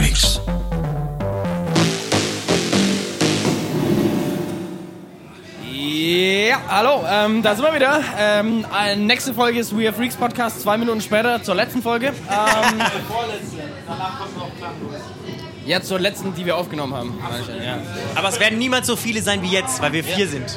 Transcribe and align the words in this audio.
Freaks. 0.00 0.40
Ja, 5.70 6.58
hallo, 6.68 7.04
ähm, 7.06 7.42
da 7.42 7.54
sind 7.54 7.66
wir 7.66 7.74
wieder. 7.74 8.02
Ähm, 8.18 8.64
äh, 8.82 8.96
nächste 8.96 9.34
Folge 9.34 9.58
ist 9.58 9.76
We 9.76 9.86
Are 9.86 9.94
Freaks 9.94 10.16
Podcast, 10.16 10.62
zwei 10.62 10.78
Minuten 10.78 11.02
später 11.02 11.42
zur 11.42 11.54
letzten 11.54 11.82
Folge. 11.82 12.06
Ähm, 12.06 12.80
ja, 15.66 15.82
zur 15.82 16.00
letzten, 16.00 16.34
die 16.34 16.46
wir 16.46 16.56
aufgenommen 16.56 16.94
haben. 16.94 17.18
Ja. 17.62 17.78
Aber 18.14 18.30
es 18.30 18.40
werden 18.40 18.58
niemals 18.58 18.86
so 18.86 18.96
viele 18.96 19.20
sein 19.20 19.42
wie 19.42 19.50
jetzt, 19.50 19.82
weil 19.82 19.92
wir 19.92 20.02
vier 20.02 20.26
sind. 20.26 20.56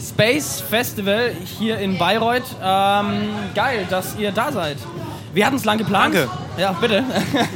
Space 0.00 0.62
Festival 0.62 1.32
hier 1.58 1.78
in 1.78 1.98
Bayreuth. 1.98 2.56
Ähm, 2.62 3.28
geil, 3.54 3.86
dass 3.90 4.16
ihr 4.16 4.32
da 4.32 4.52
seid. 4.52 4.78
Wir 5.32 5.46
hatten 5.46 5.56
es 5.56 5.64
lang 5.64 5.78
geplant. 5.78 6.14
Danke. 6.14 6.30
Ja, 6.58 6.72
bitte. 6.72 7.04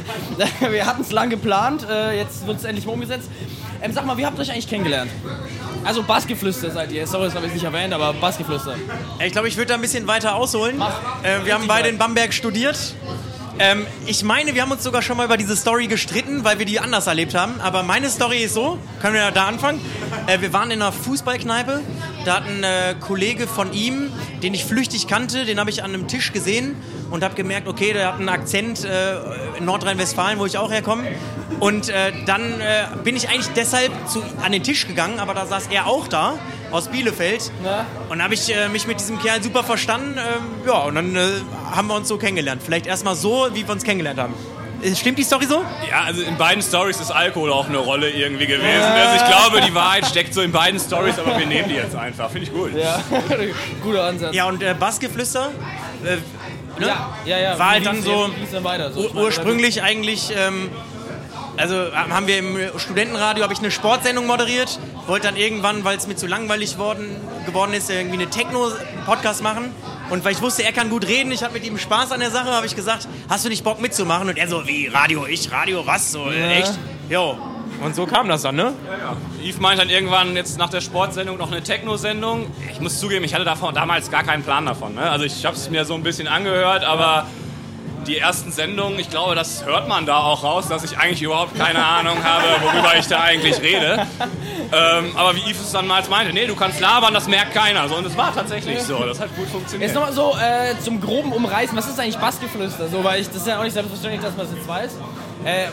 wir 0.71 0.85
hatten 0.85 1.01
es 1.01 1.11
lang 1.11 1.29
geplant. 1.29 1.85
Äh, 1.89 2.17
jetzt 2.17 2.45
wird 2.47 2.57
es 2.57 2.63
endlich 2.63 2.85
mal 2.85 2.93
umgesetzt. 2.93 3.29
Ähm, 3.81 3.91
sag 3.91 4.05
mal, 4.05 4.17
wie 4.17 4.25
habt 4.25 4.37
ihr 4.37 4.41
euch 4.41 4.51
eigentlich 4.51 4.69
kennengelernt? 4.69 5.11
Also 5.83 6.03
Bassgeflüster 6.03 6.71
seid 6.71 6.91
ihr. 6.91 7.05
Sorry, 7.05 7.25
das 7.25 7.35
habe 7.35 7.47
ich 7.47 7.53
nicht 7.53 7.63
erwähnt, 7.63 7.93
aber 7.93 8.13
Bassgeflüster. 8.13 8.75
Ich 9.25 9.33
glaube, 9.33 9.47
ich 9.47 9.57
würde 9.57 9.69
da 9.69 9.75
ein 9.75 9.81
bisschen 9.81 10.07
weiter 10.07 10.35
ausholen. 10.35 10.81
Äh, 11.23 11.45
wir 11.45 11.53
haben 11.53 11.67
beide 11.67 11.89
in 11.89 11.97
Bamberg 11.97 12.33
studiert. 12.33 12.95
Ähm, 13.63 13.87
ich 14.05 14.25
meine, 14.25 14.55
wir 14.55 14.61
haben 14.61 14.73
uns 14.73 14.83
sogar 14.83 15.01
schon 15.01 15.15
mal 15.15 15.23
über 15.23 15.37
diese 15.37 15.55
Story 15.55 15.87
gestritten, 15.87 16.43
weil 16.43 16.59
wir 16.59 16.65
die 16.65 16.81
anders 16.81 17.07
erlebt 17.07 17.33
haben. 17.33 17.61
Aber 17.61 17.81
meine 17.81 18.09
Story 18.09 18.39
ist 18.39 18.55
so, 18.55 18.77
können 19.01 19.13
wir 19.13 19.31
da 19.31 19.47
anfangen? 19.47 19.79
Äh, 20.27 20.41
wir 20.41 20.51
waren 20.51 20.69
in 20.69 20.81
einer 20.81 20.91
Fußballkneipe. 20.91 21.79
Da 22.25 22.35
hat 22.35 22.43
ein 22.45 22.65
äh, 22.65 22.93
Kollege 22.99 23.47
von 23.47 23.71
ihm, 23.71 24.11
den 24.41 24.53
ich 24.53 24.65
flüchtig 24.65 25.07
kannte, 25.07 25.45
den 25.45 25.61
habe 25.61 25.69
ich 25.69 25.81
an 25.81 25.93
einem 25.93 26.09
Tisch 26.09 26.33
gesehen 26.33 26.75
und 27.09 27.23
habe 27.23 27.35
gemerkt, 27.35 27.69
okay, 27.69 27.93
der 27.93 28.09
hat 28.09 28.15
einen 28.15 28.27
Akzent 28.27 28.83
äh, 28.83 29.15
in 29.57 29.63
Nordrhein-Westfalen, 29.63 30.39
wo 30.39 30.45
ich 30.45 30.57
auch 30.57 30.69
herkomme. 30.69 31.07
Und 31.61 31.87
äh, 31.87 32.11
dann 32.25 32.59
äh, 32.59 32.87
bin 33.05 33.15
ich 33.15 33.29
eigentlich 33.29 33.53
deshalb 33.55 33.93
zu, 34.09 34.21
an 34.43 34.51
den 34.51 34.63
Tisch 34.63 34.87
gegangen, 34.87 35.21
aber 35.21 35.33
da 35.33 35.45
saß 35.45 35.67
er 35.67 35.87
auch 35.87 36.09
da 36.09 36.37
aus 36.73 36.87
Bielefeld. 36.87 37.51
Ja. 37.63 37.85
Und 38.09 38.21
habe 38.21 38.33
ich 38.33 38.53
äh, 38.53 38.67
mich 38.67 38.87
mit 38.87 38.99
diesem 38.99 39.19
Kerl 39.19 39.41
super 39.41 39.63
verstanden. 39.63 40.17
Ähm, 40.17 40.67
ja, 40.67 40.79
und 40.79 40.95
dann 40.95 41.15
äh, 41.15 41.19
haben 41.71 41.87
wir 41.87 41.95
uns 41.95 42.07
so 42.07 42.17
kennengelernt. 42.17 42.61
Vielleicht 42.63 42.87
erstmal 42.87 43.15
so, 43.15 43.47
wie 43.53 43.65
wir 43.65 43.71
uns 43.71 43.83
kennengelernt 43.83 44.19
haben. 44.19 44.33
Äh, 44.81 44.95
Stimmt 44.95 45.19
die 45.19 45.23
Story 45.23 45.45
so? 45.45 45.63
Ja, 45.89 46.01
also 46.05 46.23
in 46.23 46.37
beiden 46.37 46.63
Stories 46.63 46.99
ist 46.99 47.11
Alkohol 47.11 47.51
auch 47.51 47.69
eine 47.69 47.77
Rolle 47.77 48.09
irgendwie 48.09 48.47
gewesen. 48.47 48.83
Also 48.83 49.23
ich 49.23 49.31
glaube, 49.31 49.61
die 49.65 49.73
Wahrheit 49.73 50.05
steckt 50.07 50.33
so 50.33 50.41
in 50.41 50.51
beiden 50.51 50.79
Stories, 50.79 51.19
aber 51.19 51.37
wir 51.37 51.45
nehmen 51.45 51.69
die 51.69 51.75
jetzt 51.75 51.95
einfach. 51.95 52.29
Finde 52.31 52.47
ich 52.47 52.53
gut. 52.53 52.75
Ja, 52.75 53.01
guter 53.83 54.05
Ansatz. 54.05 54.33
Ja, 54.35 54.47
und 54.47 54.61
äh, 54.63 54.75
Bassgeflüster 54.77 55.51
äh, 56.03 56.15
ne? 56.79 56.87
ja, 56.87 57.15
ja. 57.25 57.39
ja. 57.39 57.59
war 57.59 57.71
halt 57.71 57.85
dann 57.85 58.01
so 58.01 58.29
dann 58.51 58.63
weiter? 58.63 58.91
So, 58.91 59.09
ursprünglich 59.13 59.83
eigentlich... 59.83 60.31
Ähm, 60.35 60.69
also 61.57 61.75
haben 61.93 62.27
wir 62.27 62.37
im 62.39 62.57
Studentenradio 62.77 63.43
habe 63.43 63.53
ich 63.53 63.59
eine 63.59 63.71
Sportsendung 63.71 64.25
moderiert, 64.25 64.79
wollte 65.07 65.27
dann 65.27 65.35
irgendwann, 65.35 65.83
weil 65.83 65.97
es 65.97 66.07
mir 66.07 66.15
zu 66.15 66.27
langweilig 66.27 66.77
worden, 66.77 67.15
geworden 67.45 67.73
ist, 67.73 67.89
irgendwie 67.89 68.21
eine 68.21 68.29
Techno-Podcast 68.29 69.43
machen. 69.43 69.71
Und 70.09 70.25
weil 70.25 70.33
ich 70.33 70.41
wusste, 70.41 70.63
er 70.63 70.73
kann 70.73 70.89
gut 70.89 71.07
reden, 71.07 71.31
ich 71.31 71.43
habe 71.43 71.53
mit 71.53 71.65
ihm 71.65 71.77
Spaß 71.77 72.11
an 72.11 72.19
der 72.19 72.31
Sache, 72.31 72.51
habe 72.51 72.65
ich 72.65 72.75
gesagt, 72.75 73.07
hast 73.29 73.45
du 73.45 73.49
nicht 73.49 73.63
Bock 73.63 73.81
mitzumachen? 73.81 74.29
Und 74.29 74.37
er 74.37 74.47
so, 74.47 74.67
wie, 74.67 74.87
Radio, 74.87 75.25
ich, 75.25 75.51
Radio, 75.51 75.85
was? 75.85 76.11
So, 76.11 76.29
äh, 76.29 76.59
echt? 76.59 76.77
Jo. 77.09 77.37
Und 77.83 77.95
so 77.95 78.05
kam 78.05 78.29
das 78.29 78.43
dann, 78.43 78.55
ne? 78.55 78.73
Yves 79.43 79.59
meint 79.59 79.79
dann 79.79 79.89
irgendwann 79.89 80.35
jetzt 80.35 80.57
nach 80.57 80.69
der 80.69 80.81
Sportsendung 80.81 81.37
noch 81.37 81.51
eine 81.51 81.61
Techno-Sendung. 81.61 82.47
Ich 82.71 82.79
muss 82.79 82.99
zugeben, 82.99 83.25
ich 83.25 83.33
hatte 83.33 83.45
davon 83.45 83.73
damals 83.73 84.09
gar 84.09 84.23
keinen 84.23 84.43
Plan 84.43 84.65
davon. 84.65 84.95
Ne? 84.95 85.09
Also 85.09 85.25
ich 85.25 85.45
habe 85.45 85.55
es 85.55 85.69
mir 85.69 85.83
so 85.83 85.93
ein 85.93 86.03
bisschen 86.03 86.27
angehört, 86.27 86.83
aber 86.83 87.27
die 88.07 88.17
ersten 88.17 88.51
Sendungen, 88.51 88.99
ich 88.99 89.09
glaube, 89.09 89.35
das 89.35 89.65
hört 89.65 89.87
man 89.87 90.05
da 90.05 90.19
auch 90.19 90.43
raus, 90.43 90.67
dass 90.67 90.83
ich 90.83 90.97
eigentlich 90.97 91.21
überhaupt 91.21 91.57
keine 91.57 91.83
Ahnung 91.83 92.23
habe, 92.23 92.45
worüber 92.61 92.93
ich 92.97 93.07
da 93.07 93.21
eigentlich 93.21 93.61
rede. 93.61 94.05
Ähm, 94.71 95.15
aber 95.15 95.35
wie 95.35 95.41
Yves 95.41 95.61
es 95.61 95.71
dann 95.71 95.87
mal 95.87 96.03
meinte, 96.09 96.33
nee, 96.33 96.47
du 96.47 96.55
kannst 96.55 96.79
labern, 96.79 97.13
das 97.13 97.27
merkt 97.27 97.53
keiner. 97.53 97.87
So, 97.87 97.95
und 97.95 98.05
es 98.05 98.17
war 98.17 98.33
tatsächlich 98.33 98.81
so, 98.81 98.97
das 99.03 99.19
hat 99.19 99.35
gut 99.35 99.47
funktioniert. 99.47 99.89
Jetzt 99.89 99.95
nochmal 99.95 100.13
so 100.13 100.35
äh, 100.35 100.79
zum 100.83 100.99
groben 100.99 101.31
Umreißen. 101.31 101.77
Was 101.77 101.87
ist 101.87 101.99
eigentlich 101.99 102.17
Bassgeflüster? 102.17 102.87
So, 102.89 103.03
weil 103.03 103.21
ich, 103.21 103.27
das 103.27 103.37
ist 103.37 103.47
ja 103.47 103.59
auch 103.59 103.63
nicht 103.63 103.73
selbstverständlich, 103.73 104.21
dass 104.21 104.35
man 104.35 104.47
das 104.47 104.55
jetzt 104.55 104.67
weiß. 104.67 104.91
Äh, 105.45 105.67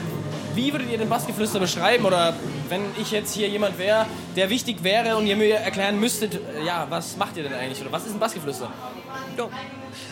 wie 0.54 0.72
würdet 0.72 0.90
ihr 0.90 0.98
den 0.98 1.08
Bassgeflüster 1.08 1.60
beschreiben? 1.60 2.04
Oder 2.04 2.34
wenn 2.68 2.82
ich 3.00 3.10
jetzt 3.10 3.34
hier 3.34 3.48
jemand 3.48 3.78
wäre, 3.78 4.06
der 4.36 4.50
wichtig 4.50 4.82
wäre 4.82 5.16
und 5.16 5.26
ihr 5.26 5.36
mir 5.36 5.56
erklären 5.56 5.98
müsstet, 5.98 6.34
äh, 6.34 6.64
ja, 6.64 6.86
was 6.90 7.16
macht 7.16 7.36
ihr 7.36 7.44
denn 7.44 7.54
eigentlich? 7.54 7.80
Oder 7.80 7.92
was 7.92 8.06
ist 8.06 8.12
ein 8.12 8.18
Bassgeflüster? 8.18 8.68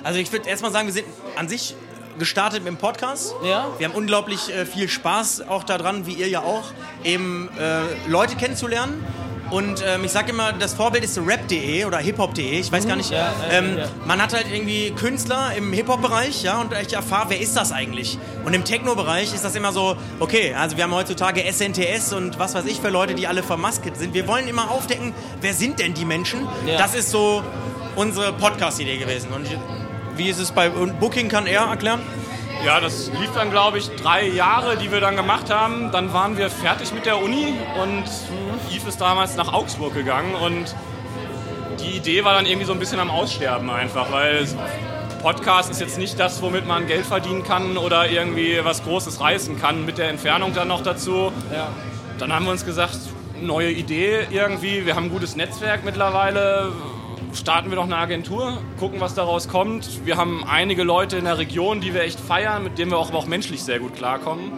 Also 0.03 0.19
ich 0.19 0.33
würde 0.33 0.49
erstmal 0.49 0.73
sagen, 0.73 0.87
wir 0.87 0.95
sind 0.95 1.07
an 1.37 1.49
sich 1.49 1.75
gestartet 2.19 2.65
mit 2.65 2.73
dem 2.73 2.77
Podcast. 2.77 3.35
Ja. 3.45 3.69
Wir 3.79 3.89
haben 3.89 3.95
unglaublich 3.95 4.55
äh, 4.55 4.67
viel 4.67 4.89
Spaß 4.89 5.49
auch 5.49 5.65
daran, 5.65 6.07
wie 6.07 6.15
ihr 6.15 6.29
ja 6.29 6.41
auch, 6.41 6.65
eben 7.05 7.49
äh, 7.59 8.09
Leute 8.09 8.37
kennenzulernen. 8.37 9.05
Und 9.51 9.83
ähm, 9.87 10.05
ich 10.05 10.13
sage 10.13 10.31
immer, 10.31 10.53
das 10.53 10.75
Vorbild 10.75 11.05
ist 11.05 11.19
rap.de 11.19 11.87
oder 11.87 11.99
hiphop.de, 11.99 12.61
ich 12.61 12.71
weiß 12.71 12.87
gar 12.87 12.97
nicht. 12.97 13.11
Mhm. 13.11 13.17
Ja, 13.17 13.33
ja, 13.51 13.59
ähm, 13.59 13.79
ja. 13.79 13.85
Man 14.05 14.21
hat 14.21 14.35
halt 14.35 14.47
irgendwie 14.53 14.91
Künstler 14.91 15.53
im 15.57 15.73
Hip-Hop-Bereich, 15.73 16.43
ja, 16.43 16.61
und 16.61 16.73
ich 16.75 16.93
erfahre, 16.93 17.31
wer 17.31 17.41
ist 17.41 17.57
das 17.57 17.73
eigentlich? 17.73 18.19
Und 18.45 18.53
im 18.53 18.65
Techno-Bereich 18.65 19.33
ist 19.33 19.45
das 19.45 19.55
immer 19.55 19.73
so, 19.73 19.97
okay, 20.21 20.55
also 20.55 20.77
wir 20.77 20.85
haben 20.85 20.95
heutzutage 20.95 21.43
SNTS 21.51 22.13
und 22.13 22.39
was 22.39 22.55
weiß 22.55 22.67
ich 22.67 22.81
für 22.81 22.91
Leute, 22.91 23.15
die 23.15 23.27
alle 23.27 23.43
vermasket 23.43 23.97
sind. 23.97 24.13
Wir 24.13 24.29
wollen 24.29 24.49
immer 24.49 24.71
aufdecken, 24.71 25.15
wer 25.41 25.55
sind 25.55 25.79
denn 25.79 25.95
die 25.95 26.05
Menschen? 26.05 26.47
Ja. 26.67 26.77
Das 26.77 26.95
ist 26.95 27.11
so 27.11 27.43
unsere 27.97 28.35
Podcast-Idee 28.35 28.99
gewesen. 28.99 29.33
Und 29.33 29.47
wie 30.19 30.29
ist 30.29 30.39
es 30.39 30.53
bei 30.53 30.69
Booking, 30.69 31.29
kann 31.29 31.47
er 31.47 31.63
erklären? 31.63 32.01
Ja, 32.67 32.81
das 32.81 33.11
lief 33.21 33.31
dann, 33.35 33.51
glaube 33.51 33.79
ich, 33.79 33.89
drei 33.91 34.27
Jahre, 34.27 34.77
die 34.77 34.91
wir 34.91 35.01
dann 35.01 35.15
gemacht 35.15 35.49
haben. 35.49 35.93
Dann 35.93 36.13
waren 36.13 36.37
wir 36.37 36.51
fertig 36.51 36.93
mit 36.93 37.07
der 37.07 37.23
Uni 37.23 37.55
und 37.81 38.05
Yves 38.71 38.89
ist 38.89 39.01
damals 39.01 39.37
nach 39.37 39.53
Augsburg 39.53 39.95
gegangen 39.95 40.35
und 40.35 40.75
die 41.81 41.97
Idee 41.97 42.25
war 42.25 42.35
dann 42.35 42.47
irgendwie 42.47 42.67
so 42.67 42.73
ein 42.73 42.81
bisschen 42.81 42.99
am 42.99 43.11
Aussterben 43.11 43.71
einfach, 43.71 44.11
weil 44.11 44.47
Podcast 45.23 45.71
ist 45.71 45.81
jetzt 45.81 45.99
nicht 45.99 46.19
das, 46.19 46.43
womit 46.43 46.67
man 46.67 46.87
Geld 46.87 47.07
verdienen 47.07 47.45
kann 47.45 47.77
oder 47.77 48.11
irgendwie 48.11 48.59
was 48.63 48.83
Großes 48.83 49.21
reißen 49.21 49.61
kann, 49.61 49.87
mit 49.87 49.99
der 49.99 50.09
Entfernung 50.09 50.53
dann 50.53 50.69
noch 50.69 50.83
dazu. 50.83 51.33
Ja. 51.53 51.69
Dann 52.19 52.33
haben 52.33 52.45
wir 52.45 52.53
uns 52.53 52.65
gesagt, 52.65 52.99
neue 53.41 53.71
Idee 53.71 54.27
irgendwie, 54.31 54.85
wir 54.85 54.97
haben 54.97 55.05
ein 55.05 55.11
gutes 55.11 55.37
Netzwerk 55.37 55.85
mittlerweile, 55.85 56.73
starten 57.35 57.71
wir 57.71 57.77
doch 57.77 57.85
eine 57.85 57.97
Agentur, 57.97 58.59
gucken, 58.79 59.01
was 59.01 59.15
daraus 59.15 59.49
kommt. 59.49 60.07
Wir 60.07 60.17
haben 60.17 60.45
einige 60.45 60.83
Leute 60.83 61.17
in 61.17 61.25
der 61.25 61.39
Region, 61.39 61.81
die 61.81 61.95
wir 61.95 62.03
echt 62.03 62.21
feiern, 62.21 62.65
mit 62.65 62.79
denen 62.79 62.91
wir 62.91 62.99
auch, 62.99 63.09
aber 63.09 63.19
auch 63.19 63.27
menschlich 63.27 63.63
sehr 63.63 63.79
gut 63.79 63.95
klarkommen. 63.95 64.53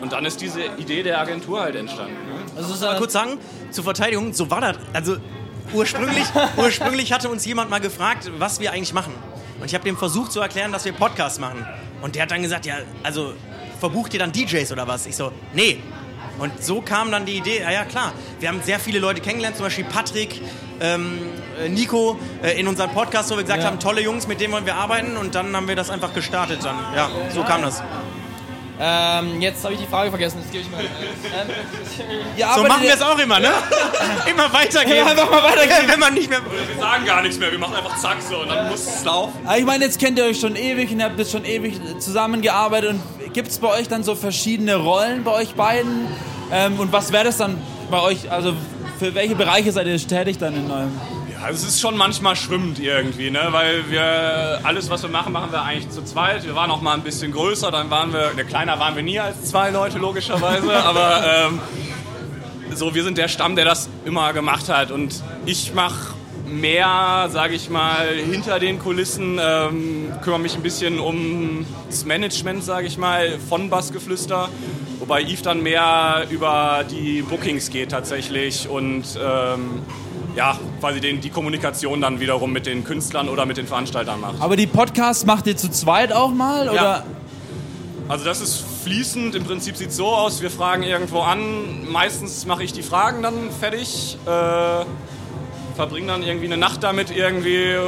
Und 0.00 0.12
dann 0.12 0.24
ist 0.24 0.40
diese 0.40 0.62
Idee 0.78 1.02
der 1.02 1.20
Agentur 1.20 1.60
halt 1.60 1.76
entstanden. 1.76 2.12
Ne? 2.12 2.34
Also 2.56 2.74
ist 2.74 2.80
mal 2.82 2.98
kurz 2.98 3.12
sagen, 3.12 3.38
zur 3.70 3.84
Verteidigung, 3.84 4.32
so 4.32 4.50
war 4.50 4.60
das. 4.60 4.76
Also 4.92 5.16
ursprünglich, 5.72 6.24
ursprünglich 6.56 7.12
hatte 7.12 7.28
uns 7.28 7.44
jemand 7.46 7.70
mal 7.70 7.80
gefragt, 7.80 8.30
was 8.38 8.60
wir 8.60 8.72
eigentlich 8.72 8.92
machen. 8.92 9.14
Und 9.60 9.66
ich 9.66 9.74
habe 9.74 9.84
dem 9.84 9.96
versucht 9.96 10.32
zu 10.32 10.40
erklären, 10.40 10.72
dass 10.72 10.84
wir 10.84 10.92
Podcasts 10.92 11.38
machen. 11.38 11.64
Und 12.02 12.16
der 12.16 12.24
hat 12.24 12.30
dann 12.30 12.42
gesagt, 12.42 12.66
ja, 12.66 12.76
also 13.02 13.32
verbucht 13.80 14.12
ihr 14.14 14.20
dann 14.20 14.32
DJs 14.32 14.70
oder 14.72 14.86
was? 14.86 15.06
Ich 15.06 15.16
so, 15.16 15.32
nee. 15.54 15.78
Und 16.38 16.64
so 16.64 16.80
kam 16.80 17.10
dann 17.12 17.26
die 17.26 17.36
Idee, 17.36 17.60
ja, 17.60 17.70
ja 17.70 17.84
klar, 17.84 18.12
wir 18.40 18.48
haben 18.48 18.60
sehr 18.62 18.80
viele 18.80 18.98
Leute 18.98 19.20
kennengelernt, 19.20 19.56
zum 19.56 19.66
Beispiel 19.66 19.84
Patrick, 19.84 20.40
ähm, 20.80 21.18
äh, 21.64 21.68
Nico 21.68 22.18
äh, 22.42 22.58
in 22.58 22.66
unserem 22.66 22.90
Podcast, 22.90 23.30
wo 23.30 23.36
wir 23.36 23.42
gesagt 23.44 23.62
Ja. 23.62 23.68
haben, 23.68 23.78
tolle 23.78 24.00
Jungs, 24.00 24.26
mit 24.26 24.40
denen 24.40 24.52
wollen 24.52 24.66
wir 24.66 24.74
arbeiten 24.74 25.16
und 25.16 25.34
dann 25.34 25.54
haben 25.54 25.68
wir 25.68 25.76
das 25.76 25.90
einfach 25.90 26.12
gestartet 26.12 26.58
dann. 26.64 26.76
Ja, 26.96 27.08
so 27.32 27.44
kam 27.44 27.62
das. 27.62 27.82
ähm, 28.80 29.40
jetzt 29.40 29.62
habe 29.62 29.74
ich 29.74 29.80
die 29.80 29.86
Frage 29.86 30.10
vergessen, 30.10 30.38
das 30.42 30.50
gebe 30.50 30.64
ich 30.64 30.70
mal. 30.72 30.80
Ähm, 30.80 32.48
So 32.56 32.64
machen 32.64 32.82
wir 32.82 32.94
es 32.94 33.02
auch 33.02 33.18
immer, 33.18 33.38
ne? 33.38 33.50
immer 34.28 34.52
weitergehen. 34.52 34.96
Ja, 34.96 35.06
einfach 35.06 35.30
mal 35.30 35.44
weitergehen. 35.44 35.86
Wenn 35.88 36.00
man 36.00 36.12
nicht 36.14 36.28
mehr... 36.28 36.40
Wir 36.44 36.80
sagen 36.82 37.04
gar 37.06 37.22
nichts 37.22 37.38
mehr, 37.38 37.52
wir 37.52 37.58
machen 37.60 37.76
einfach 37.76 37.96
zack 37.98 38.16
so 38.28 38.38
und 38.40 38.48
dann 38.48 38.68
muss 38.68 38.80
es 38.84 39.04
laufen. 39.04 39.32
Ich 39.56 39.64
meine, 39.64 39.84
jetzt 39.84 40.00
kennt 40.00 40.18
ihr 40.18 40.24
euch 40.24 40.40
schon 40.40 40.56
ewig 40.56 40.90
und 40.90 40.98
ihr 40.98 41.04
habt 41.06 41.18
jetzt 41.20 41.30
schon 41.30 41.44
ewig 41.44 41.80
zusammengearbeitet. 42.00 42.90
Und 42.90 43.32
gibt 43.32 43.48
es 43.48 43.58
bei 43.60 43.68
euch 43.68 43.86
dann 43.86 44.02
so 44.02 44.16
verschiedene 44.16 44.74
Rollen 44.74 45.22
bei 45.22 45.30
euch 45.30 45.54
beiden? 45.54 46.08
Ähm, 46.54 46.78
und 46.78 46.92
was 46.92 47.12
wäre 47.12 47.24
das 47.24 47.36
dann 47.38 47.56
bei 47.90 48.00
euch? 48.00 48.30
Also 48.30 48.54
für 48.98 49.14
welche 49.14 49.34
Bereiche 49.34 49.72
seid 49.72 49.86
ihr 49.88 49.98
tätig 49.98 50.38
dann 50.38 50.54
in 50.54 50.70
eurem? 50.70 50.92
Ja, 51.32 51.50
es 51.50 51.64
ist 51.64 51.80
schon 51.80 51.96
manchmal 51.96 52.36
schwimmend 52.36 52.78
irgendwie, 52.78 53.30
ne? 53.30 53.48
weil 53.50 53.90
wir 53.90 54.60
alles, 54.62 54.88
was 54.88 55.02
wir 55.02 55.10
machen, 55.10 55.32
machen 55.32 55.50
wir 55.50 55.62
eigentlich 55.62 55.90
zu 55.90 56.04
zweit. 56.04 56.44
Wir 56.44 56.54
waren 56.54 56.70
auch 56.70 56.80
mal 56.80 56.94
ein 56.94 57.02
bisschen 57.02 57.32
größer, 57.32 57.70
dann 57.72 57.90
waren 57.90 58.12
wir, 58.12 58.32
ne, 58.34 58.44
kleiner 58.44 58.78
waren 58.78 58.94
wir 58.94 59.02
nie 59.02 59.18
als 59.18 59.44
zwei 59.44 59.70
Leute 59.70 59.98
logischerweise, 59.98 60.72
aber 60.84 61.24
ähm, 61.26 61.58
so, 62.72 62.94
wir 62.94 63.02
sind 63.02 63.18
der 63.18 63.28
Stamm, 63.28 63.56
der 63.56 63.64
das 63.64 63.88
immer 64.04 64.32
gemacht 64.32 64.68
hat 64.68 64.90
und 64.92 65.22
ich 65.44 65.74
mache 65.74 66.14
mehr, 66.46 67.28
sage 67.30 67.54
ich 67.54 67.68
mal, 67.68 68.08
hinter 68.08 68.58
den 68.58 68.78
Kulissen, 68.78 69.38
ähm, 69.42 70.12
kümmere 70.22 70.40
mich 70.40 70.54
ein 70.54 70.62
bisschen 70.62 70.98
um 71.00 71.66
das 71.88 72.04
Management, 72.04 72.64
sage 72.64 72.86
ich 72.86 72.96
mal, 72.96 73.38
von 73.48 73.70
Bassgeflüster, 73.70 74.48
wobei 75.00 75.22
Yves 75.22 75.42
dann 75.42 75.62
mehr 75.62 76.26
über 76.30 76.84
die 76.88 77.22
Bookings 77.22 77.70
geht 77.70 77.90
tatsächlich 77.90 78.68
und 78.68 79.04
ähm, 79.20 79.82
ja, 80.36 80.58
quasi 80.80 81.00
den, 81.00 81.20
die 81.20 81.30
Kommunikation 81.30 82.00
dann 82.00 82.20
wiederum 82.20 82.52
mit 82.52 82.66
den 82.66 82.84
Künstlern 82.84 83.28
oder 83.28 83.46
mit 83.46 83.56
den 83.56 83.66
Veranstaltern 83.66 84.20
macht. 84.20 84.40
Aber 84.40 84.56
die 84.56 84.66
Podcasts 84.66 85.24
macht 85.26 85.46
ihr 85.46 85.56
zu 85.56 85.70
zweit 85.70 86.12
auch 86.12 86.32
mal? 86.32 86.68
Oder? 86.68 87.04
Also 88.08 88.24
das 88.24 88.40
ist 88.40 88.64
fließend, 88.82 89.34
im 89.34 89.44
Prinzip 89.44 89.76
sieht 89.76 89.92
so 89.92 90.08
aus, 90.08 90.42
wir 90.42 90.50
fragen 90.50 90.82
irgendwo 90.82 91.20
an, 91.20 91.90
meistens 91.90 92.44
mache 92.44 92.62
ich 92.62 92.72
die 92.72 92.82
Fragen 92.82 93.22
dann 93.22 93.50
fertig, 93.58 94.18
äh, 94.26 94.84
verbringe 95.74 96.06
dann 96.08 96.22
irgendwie 96.22 96.46
eine 96.46 96.56
Nacht 96.56 96.82
damit 96.82 97.10
irgendwie. 97.10 97.54
äh, 97.72 97.80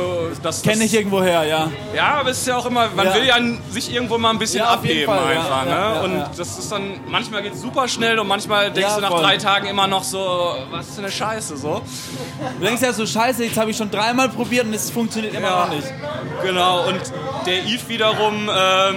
Das, 0.43 0.63
Kenne 0.63 0.85
ich 0.85 0.95
irgendwoher, 0.95 1.45
ja. 1.45 1.71
Ja, 1.95 2.15
aber 2.21 2.31
es 2.31 2.39
ist 2.39 2.47
ja 2.47 2.57
auch 2.57 2.67
immer, 2.67 2.89
man 2.95 3.07
Ja. 3.07 3.15
will 3.15 3.25
ja 3.27 3.37
sich 3.71 3.93
irgendwo 3.93 4.19
mal 4.19 4.31
ein 4.31 4.39
bisschen 4.39 4.61
Ja, 4.61 4.67
abheben 4.71 5.07
Fall, 5.15 5.37
einfach. 5.37 5.67
ja, 5.67 5.95
ne? 5.95 6.03
und 6.05 6.39
das 6.39 6.59
ist 6.59 6.71
dann, 6.73 7.01
manchmal 7.09 7.43
geht 7.43 7.55
es 7.55 7.61
super 7.63 7.89
schnell 7.89 8.19
und 8.19 8.27
manchmal 8.29 8.71
denkst 8.71 8.95
du 8.97 9.01
nach 9.01 9.09
voll. 9.11 9.23
drei 9.23 9.37
Tagen 9.37 9.67
immer 9.69 9.87
noch 9.87 10.05
so, 10.05 10.55
was 10.71 10.95
für 10.95 11.03
eine 11.03 11.11
Scheiße 11.11 11.57
so. 11.57 11.81
Du 12.61 12.65
denkst 12.67 12.83
ja 12.83 12.93
so, 12.93 13.07
scheiße, 13.07 13.45
jetzt 13.45 13.57
habe 13.59 13.71
ich 13.71 13.77
schon 13.77 13.91
dreimal 13.91 14.29
probiert 14.29 14.67
und 14.67 14.75
es 14.75 14.91
funktioniert 14.91 15.35
immer 15.35 15.51
noch 15.67 15.71
nicht. 15.71 15.87
Genau, 16.43 16.87
und 16.89 17.01
der 17.47 17.65
Eve 17.65 17.89
wiederum 17.89 18.51
ähm, 18.55 18.97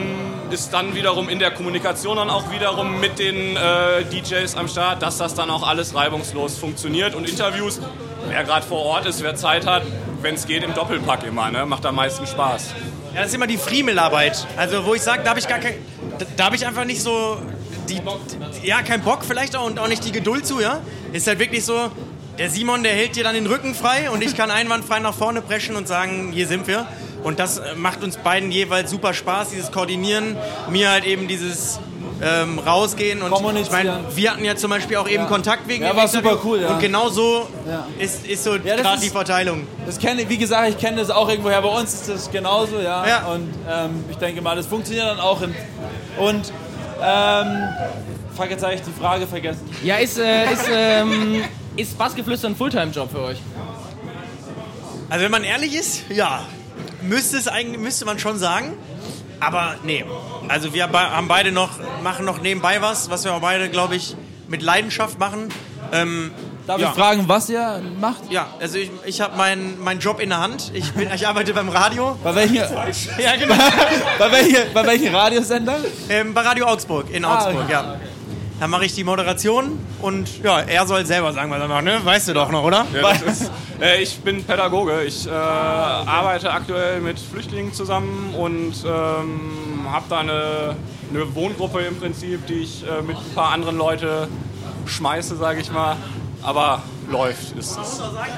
ist 0.51 0.74
dann 0.74 0.95
wiederum 0.95 1.30
in 1.30 1.38
der 1.39 1.51
Kommunikation 1.51 2.18
dann 2.18 2.30
auch 2.30 2.51
wiederum 2.51 3.00
mit 3.00 3.19
den 3.19 3.56
äh, 3.56 4.03
DJs 4.06 4.56
am 4.57 4.68
Start, 4.68 5.01
dass 5.01 5.18
das 5.18 5.35
dann 5.35 5.50
auch 5.51 5.62
alles 5.68 5.94
reibungslos 5.94 6.57
funktioniert 6.57 7.13
und 7.15 7.30
Interviews, 7.30 7.80
wer 8.29 8.43
gerade 8.43 8.65
vor 8.65 8.83
Ort 8.83 9.05
ist, 9.05 9.21
wer 9.21 9.35
Zeit 9.35 9.65
hat, 9.65 9.83
wenn 10.21 10.35
es 10.35 10.45
geht, 10.45 10.63
im 10.63 10.73
Doppelpack 10.73 11.23
immer, 11.25 11.51
ne? 11.51 11.65
macht 11.65 11.85
am 11.85 11.95
meisten 11.95 12.25
Spaß. 12.25 12.73
Ja, 13.13 13.21
das 13.21 13.29
ist 13.29 13.35
immer 13.35 13.47
die 13.47 13.57
Friemelarbeit. 13.57 14.45
Also 14.55 14.85
wo 14.85 14.93
ich 14.93 15.01
sage, 15.01 15.23
da 15.23 15.31
habe 15.31 15.39
ich 15.39 15.47
gar 15.47 15.59
kein, 15.59 15.75
da, 16.35 16.45
habe 16.45 16.55
ich 16.55 16.65
einfach 16.65 16.85
nicht 16.85 17.01
so 17.01 17.37
die, 17.89 17.99
ja 18.63 18.81
kein 18.83 19.01
Bock 19.01 19.25
vielleicht 19.25 19.55
auch 19.55 19.65
und 19.65 19.79
auch 19.79 19.87
nicht 19.87 20.05
die 20.05 20.11
Geduld 20.11 20.45
zu, 20.45 20.59
ja. 20.59 20.79
Ist 21.11 21.27
halt 21.27 21.39
wirklich 21.39 21.65
so, 21.65 21.89
der 22.37 22.49
Simon, 22.49 22.83
der 22.83 22.93
hält 22.93 23.15
dir 23.15 23.23
dann 23.23 23.33
den 23.33 23.47
Rücken 23.47 23.73
frei 23.75 24.09
und 24.11 24.23
ich 24.23 24.37
kann 24.37 24.51
einwandfrei 24.51 24.99
nach 24.99 25.13
vorne 25.13 25.41
preschen 25.41 25.75
und 25.75 25.87
sagen, 25.87 26.31
hier 26.31 26.47
sind 26.47 26.67
wir. 26.67 26.85
Und 27.23 27.39
das 27.39 27.57
äh, 27.57 27.75
macht 27.75 28.03
uns 28.03 28.17
beiden 28.17 28.51
jeweils 28.51 28.91
super 28.91 29.13
Spaß, 29.13 29.49
dieses 29.49 29.71
Koordinieren. 29.71 30.37
Mir 30.69 30.89
halt 30.89 31.05
eben 31.05 31.27
dieses 31.27 31.79
ähm, 32.21 32.60
rausgehen 32.60 33.21
und 33.21 33.31
ich 33.57 33.71
meine, 33.71 34.00
wir 34.13 34.31
hatten 34.31 34.44
ja 34.44 34.56
zum 34.56 34.69
Beispiel 34.69 34.98
auch 34.98 35.07
eben 35.07 35.25
Kontakt 35.27 35.68
wegen 35.68 35.83
Ja, 35.83 35.92
dem 35.92 35.98
war 35.98 36.04
Interview. 36.06 36.30
super 36.31 36.42
cool, 36.45 36.62
ja. 36.62 36.69
Und 36.69 36.80
genau 36.80 37.10
so 37.10 37.48
Ja. 37.68 37.88
ist, 37.98 38.25
ist 38.27 38.44
so 38.44 38.57
das 38.57 38.81
gerade 38.81 39.01
die 39.01 39.10
Verteilung. 39.10 39.66
Das 39.86 39.98
kenne, 40.00 40.27
wie 40.27 40.38
gesagt, 40.38 40.69
ich 40.69 40.77
kenne 40.77 40.98
das 40.98 41.10
auch 41.10 41.30
irgendwoher. 41.30 41.62
Bei 41.62 41.69
uns 41.69 41.94
ist 41.94 42.10
das 42.10 42.31
genauso, 42.31 42.80
ja. 42.80 43.07
Ja. 43.07 43.25
Und 43.27 43.54
ähm, 43.69 44.04
ich 44.10 44.18
denke 44.18 44.42
mal, 44.42 44.56
das 44.56 44.66
funktioniert 44.68 45.07
dann 45.07 45.19
auch. 45.19 45.42
In, 45.42 45.56
und 46.18 46.51
ähm, 47.01 47.48
fuck, 48.36 48.50
jetzt 48.50 48.63
habe 48.63 48.74
ich 48.74 48.81
die 48.81 48.92
Frage 49.00 49.25
vergessen. 49.25 49.62
Ja, 49.83 49.95
ist, 49.98 50.18
äh, 50.19 50.51
ist, 50.51 50.66
ähm, 50.74 51.44
ist 51.77 51.98
Bassgeflüster 51.98 52.48
ein 52.50 52.56
Fulltime-Job 52.57 53.10
für 53.12 53.21
euch? 53.21 53.38
Also 55.10 55.24
wenn 55.24 55.31
man 55.31 55.44
ehrlich 55.44 55.74
ist, 55.75 56.04
ja, 56.10 56.42
müsste 57.01 57.38
es 57.38 57.48
eigentlich, 57.48 57.80
müsste 57.80 58.06
man 58.06 58.19
schon 58.19 58.38
sagen. 58.38 58.74
Aber 59.39 59.75
nee, 59.83 60.06
also 60.47 60.74
wir 60.74 60.88
be- 60.88 60.97
haben 61.00 61.27
beide 61.27 61.51
noch, 61.51 61.69
machen 62.03 62.25
noch 62.25 62.41
nebenbei 62.41 62.81
was, 62.81 63.09
was 63.09 63.24
wir 63.24 63.33
auch 63.33 63.41
beide, 63.41 63.69
glaube 63.69 63.95
ich, 63.95 64.15
mit 64.47 64.62
Leidenschaft 64.62 65.19
machen. 65.19 65.50
Ähm, 65.91 66.31
Darf 66.68 66.80
Ja. 66.80 66.89
ich 66.89 66.94
fragen, 66.95 67.27
was 67.27 67.50
ihr 67.50 67.81
macht? 68.00 68.30
ja, 68.30 68.45
also 68.59 68.77
ich, 68.77 68.91
ich 69.06 69.21
habe 69.21 69.36
meinen 69.38 69.81
meinen 69.83 70.00
Job 70.00 70.19
in 70.19 70.30
der 70.30 70.39
Hand. 70.39 70.69
Ich, 70.75 70.91
bin, 70.91 71.09
ich 71.12 71.27
arbeite 71.27 71.51
beim 71.53 71.69
Radio. 71.69 72.15
Bei 72.24 72.36
welchem, 72.36 72.57
Ja, 73.18 73.36
genau. 73.39 73.56
bei 74.19 74.31
welchem, 74.31 74.71
bei 74.74 75.09
Radiosender? 75.18 75.77
ähm, 76.09 76.33
bei 76.35 76.42
Radio 76.42 76.68
Augsburg, 76.68 77.09
in 77.12 77.25
Ah, 77.25 77.38
Augsburg, 77.38 77.63
okay. 77.63 77.71
ja. 77.71 77.95
Da 78.59 78.67
mache 78.67 78.85
ich 78.85 78.94
die 78.94 79.06
Moderation 79.06 79.79
und 80.01 80.44
ja, 80.44 80.59
er 80.59 80.85
soll 80.85 81.06
selber 81.06 81.31
sagen, 81.31 81.50
was 81.50 81.61
er 81.61 81.67
macht, 81.69 81.85
ne? 81.85 82.00
Weißt 82.03 82.27
du 82.27 82.33
doch 82.33 82.51
noch, 82.51 82.63
oder? 82.63 82.85
Ja, 82.94 83.11
ist, 83.11 83.50
äh, 83.81 84.01
ich 84.01 84.17
bin 84.19 84.44
Pädagoge. 84.44 85.03
Ich 85.03 85.25
äh, 85.27 85.29
arbeite 85.31 86.51
aktuell 86.51 87.00
mit 87.00 87.17
Flüchtlingen 87.19 87.73
zusammen 87.73 88.33
und 88.38 88.73
ähm, 88.85 89.85
habe 89.89 90.06
da 90.09 90.19
eine, 90.19 90.75
eine 91.09 91.35
Wohngruppe 91.35 91.79
im 91.83 91.97
Prinzip, 91.97 92.45
die 92.47 92.56
ich 92.63 92.83
äh, 92.83 93.01
mit 93.01 93.15
ein 93.15 93.33
paar 93.33 93.51
anderen 93.53 93.77
Leute 93.77 94.27
schmeiße, 94.85 95.38
sage 95.38 95.61
ich 95.61 95.71
mal. 95.71 95.95
Aber 96.41 96.81
läuft. 97.09 97.57
Ist, 97.57 97.79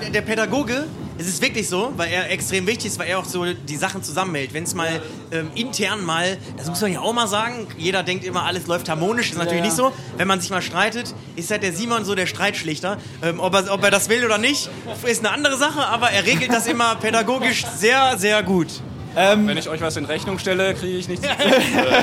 Der- 0.04 0.10
Der 0.12 0.22
Pädagoge, 0.22 0.86
es 1.18 1.28
ist 1.28 1.42
wirklich 1.42 1.68
so, 1.68 1.94
weil 1.98 2.12
er 2.12 2.30
extrem 2.32 2.66
wichtig 2.68 2.88
ist, 2.88 3.00
weil 3.00 3.08
er 3.08 3.20
auch 3.20 3.26
so 3.26 3.46
die 3.54 3.76
Sachen 3.76 4.04
zusammenhält. 4.04 4.54
Wenn 4.54 4.64
es 4.64 4.74
mal 4.74 5.02
ähm, 5.32 5.52
intern 5.56 6.04
mal, 6.04 6.38
das 6.58 6.68
muss 6.68 6.82
man 6.82 6.94
ja 6.94 7.02
auch 7.02 7.14
mal 7.14 7.28
sagen, 7.28 7.68
jeder 7.78 8.04
denkt 8.04 8.24
immer, 8.24 8.44
alles 8.44 8.68
läuft 8.68 8.90
harmonisch, 8.90 9.32
ist 9.32 9.38
natürlich 9.38 9.60
ja. 9.60 9.66
nicht 9.66 9.76
so. 9.76 9.92
Wenn 10.18 10.28
man 10.28 10.40
sich 10.42 10.50
mal 10.50 10.62
streitet, 10.62 11.14
ist 11.36 11.52
halt 11.52 11.64
der 11.64 11.74
Simon 11.74 12.06
so 12.06 12.16
der 12.16 12.26
Streitschlichter. 12.26 12.98
Ähm, 13.22 13.40
ob, 13.40 13.54
er, 13.54 13.72
ob 13.72 13.84
er 13.84 13.92
das 13.92 14.10
will 14.10 14.26
oder 14.26 14.38
nicht, 14.38 14.70
ist 15.04 15.26
eine 15.26 15.34
andere 15.34 15.58
Sache, 15.58 15.86
aber 15.86 16.12
er 16.12 16.26
regelt 16.26 16.52
das 16.52 16.68
immer 16.68 16.96
pädagogisch 16.96 17.66
sehr, 17.78 18.18
sehr 18.18 18.42
gut. 18.44 18.68
wenn 19.14 19.58
ich 19.58 19.68
euch 19.68 19.82
was 19.82 19.98
in 19.98 20.06
Rechnung 20.06 20.40
stelle, 20.40 20.74
kriege 20.74 20.98
ich 20.98 21.08
nichts. 21.08 21.28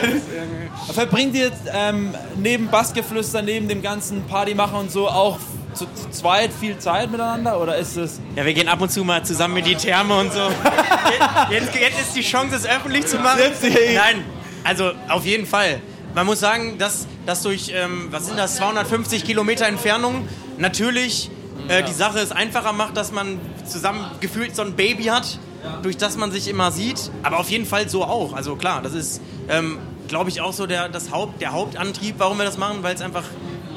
Verbringt 0.93 1.34
ihr 1.34 1.50
ähm, 1.72 2.14
neben 2.37 2.69
Bassgeflüster, 2.69 3.43
neben 3.43 3.69
dem 3.69 3.82
ganzen 3.82 4.25
Partymachen 4.26 4.78
und 4.78 4.93
so 4.93 5.08
auch 5.08 5.38
zu, 5.79 5.87
zu 5.95 6.11
zweit 6.11 6.51
viel 6.53 6.79
Zeit 6.79 7.11
miteinander? 7.11 7.61
Oder 7.61 7.77
ist 7.77 7.97
es. 7.97 8.21
Ja, 8.37 8.45
wir 8.45 8.55
gehen 8.55 8.69
ab 8.69 8.81
und 8.81 8.91
zu 8.91 9.05
mal 9.05 9.25
zusammen 9.25 9.57
in 9.59 9.65
die 9.65 9.75
Therme 9.77 10.19
und 10.19 10.33
so. 10.33 10.41
Jetzt, 11.51 11.75
jetzt 11.75 12.01
ist 12.01 12.17
die 12.17 12.23
Chance, 12.23 12.57
es 12.57 12.67
öffentlich 12.67 13.07
zu 13.07 13.19
machen. 13.19 13.41
Nein, 13.63 14.25
also 14.65 14.93
auf 15.09 15.25
jeden 15.25 15.47
Fall. 15.47 15.81
Man 16.15 16.27
muss 16.27 16.41
sagen, 16.41 16.79
dass, 16.79 17.07
dass 17.27 17.43
durch, 17.43 17.73
ähm, 17.75 18.09
was 18.11 18.27
sind 18.27 18.39
das, 18.39 18.57
250 18.57 19.25
Kilometer 19.25 19.67
Entfernung 19.67 20.29
natürlich 20.59 21.31
äh, 21.69 21.83
die 21.83 21.93
Sache 21.93 22.19
es 22.19 22.33
einfacher 22.33 22.73
macht, 22.73 22.97
dass 22.97 23.13
man 23.13 23.41
zusammen 23.67 24.05
gefühlt 24.21 24.55
so 24.57 24.63
ein 24.63 24.75
Baby 24.75 25.05
hat, 25.05 25.39
durch 25.83 25.97
das 25.97 26.17
man 26.17 26.31
sich 26.31 26.49
immer 26.49 26.71
sieht. 26.73 27.11
Aber 27.23 27.39
auf 27.39 27.51
jeden 27.51 27.67
Fall 27.67 27.89
so 27.89 28.05
auch. 28.05 28.33
Also 28.33 28.57
klar, 28.57 28.83
das 28.83 28.95
ist, 28.95 29.21
ähm, 29.49 29.79
glaube 30.09 30.31
ich, 30.31 30.41
auch 30.41 30.53
so 30.53 30.67
der, 30.67 30.89
das 30.89 31.11
Haupt, 31.11 31.41
der 31.41 31.53
Hauptantrieb, 31.53 32.17
warum 32.19 32.39
wir 32.39 32.45
das 32.45 32.59
machen, 32.59 32.79
weil 32.83 32.95
es 32.95 33.01
einfach 33.01 33.25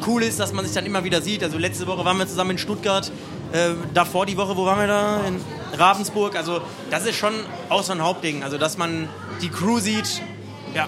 cool 0.07 0.23
ist, 0.23 0.39
dass 0.39 0.53
man 0.53 0.65
sich 0.65 0.73
dann 0.73 0.85
immer 0.85 1.03
wieder 1.03 1.21
sieht. 1.21 1.43
Also 1.43 1.57
letzte 1.57 1.85
Woche 1.87 2.03
waren 2.05 2.17
wir 2.17 2.27
zusammen 2.27 2.51
in 2.51 2.57
Stuttgart, 2.57 3.11
äh, 3.51 3.71
davor 3.93 4.25
die 4.25 4.37
Woche, 4.37 4.55
wo 4.57 4.65
waren 4.65 4.79
wir 4.79 4.87
da? 4.87 5.21
In 5.27 5.39
Ravensburg. 5.77 6.35
Also 6.35 6.61
das 6.89 7.05
ist 7.05 7.17
schon 7.17 7.33
auch 7.69 7.83
so 7.83 7.91
ein 7.93 8.01
Hauptding. 8.01 8.43
Also 8.43 8.57
dass 8.57 8.77
man 8.77 9.07
die 9.41 9.49
Crew 9.49 9.79
sieht. 9.79 10.21
Ja. 10.73 10.87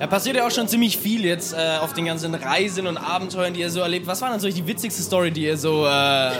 Ja, 0.00 0.06
passiert 0.08 0.34
ja 0.36 0.44
auch 0.46 0.50
schon 0.50 0.66
ziemlich 0.66 0.98
viel 0.98 1.24
jetzt 1.24 1.52
äh, 1.52 1.78
auf 1.80 1.92
den 1.92 2.06
ganzen 2.06 2.34
Reisen 2.34 2.88
und 2.88 2.96
Abenteuern, 2.96 3.54
die 3.54 3.60
ihr 3.60 3.70
so 3.70 3.80
erlebt. 3.80 4.06
Was 4.08 4.20
war 4.22 4.30
denn 4.30 4.40
so 4.40 4.48
die 4.48 4.66
witzigste 4.66 5.02
Story, 5.02 5.30
die 5.30 5.44
ihr 5.44 5.56
so 5.56 5.84
äh, 5.86 5.88
Also, 5.88 6.38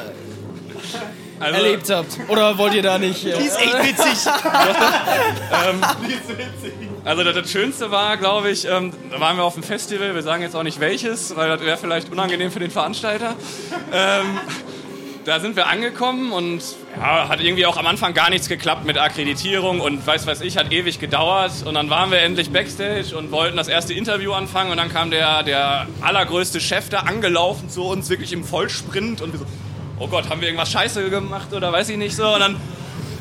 erlebt 1.41 1.89
habt? 1.91 2.19
Oder 2.29 2.59
wollt 2.59 2.75
ihr 2.75 2.83
da 2.83 2.99
nicht? 2.99 3.25
Äh, 3.25 3.39
Die 3.39 3.45
ist 3.47 3.59
echt 3.61 3.79
witzig. 3.83 4.29
Also 7.05 7.23
das, 7.23 7.35
das 7.35 7.51
Schönste 7.51 7.91
war, 7.91 8.17
glaube 8.17 8.51
ich, 8.51 8.65
ähm, 8.67 8.91
da 9.11 9.21
waren 9.21 9.37
wir 9.37 9.45
auf 9.45 9.55
dem 9.55 9.63
Festival, 9.63 10.15
wir 10.15 10.23
sagen 10.23 10.43
jetzt 10.43 10.57
auch 10.57 10.63
nicht 10.63 10.81
welches, 10.81 11.37
weil 11.37 11.51
das 11.51 11.61
wäre 11.61 11.77
vielleicht 11.77 12.11
unangenehm 12.11 12.51
für 12.51 12.61
den 12.61 12.71
Veranstalter. 12.71 13.35
Ähm, 13.93 14.39
da 15.27 15.39
sind 15.39 15.55
wir 15.55 15.67
angekommen 15.67 16.33
und 16.33 16.63
ja, 16.97 17.29
hat 17.29 17.41
irgendwie 17.43 17.67
auch 17.67 17.77
am 17.77 17.87
Anfang 17.87 18.15
gar 18.15 18.31
nichts 18.31 18.49
geklappt 18.49 18.87
mit 18.87 18.97
Akkreditierung 18.97 19.81
und 19.81 20.07
weiß 20.07 20.27
weiß 20.27 20.41
ich, 20.41 20.57
hat 20.57 20.73
ewig 20.73 20.99
gedauert 20.99 21.53
und 21.67 21.75
dann 21.75 21.91
waren 21.91 22.11
wir 22.11 22.21
endlich 22.21 22.51
Backstage 22.51 23.15
und 23.17 23.31
wollten 23.31 23.59
das 23.59 23.69
erste 23.69 23.93
Interview 23.93 24.33
anfangen 24.33 24.71
und 24.71 24.79
dann 24.79 24.91
kam 24.91 25.11
der, 25.11 25.43
der 25.43 25.87
allergrößte 26.01 26.59
Chef 26.59 26.89
da 26.89 27.01
angelaufen 27.01 27.69
zu 27.69 27.85
uns, 27.85 28.09
wirklich 28.09 28.33
im 28.33 28.45
Vollsprint 28.45 29.21
und 29.21 29.33
wir 29.33 29.41
so, 29.41 29.47
oh 29.99 30.09
Gott, 30.09 30.31
haben 30.31 30.41
wir 30.41 30.49
irgendwas 30.49 30.71
scheiße 30.73 31.11
gemacht 31.11 31.53
oder 31.53 31.71
weiß 31.71 31.91
ich 31.91 31.99
nicht 31.99 32.17
so 32.17 32.33
und 32.33 32.41
dann 32.41 32.57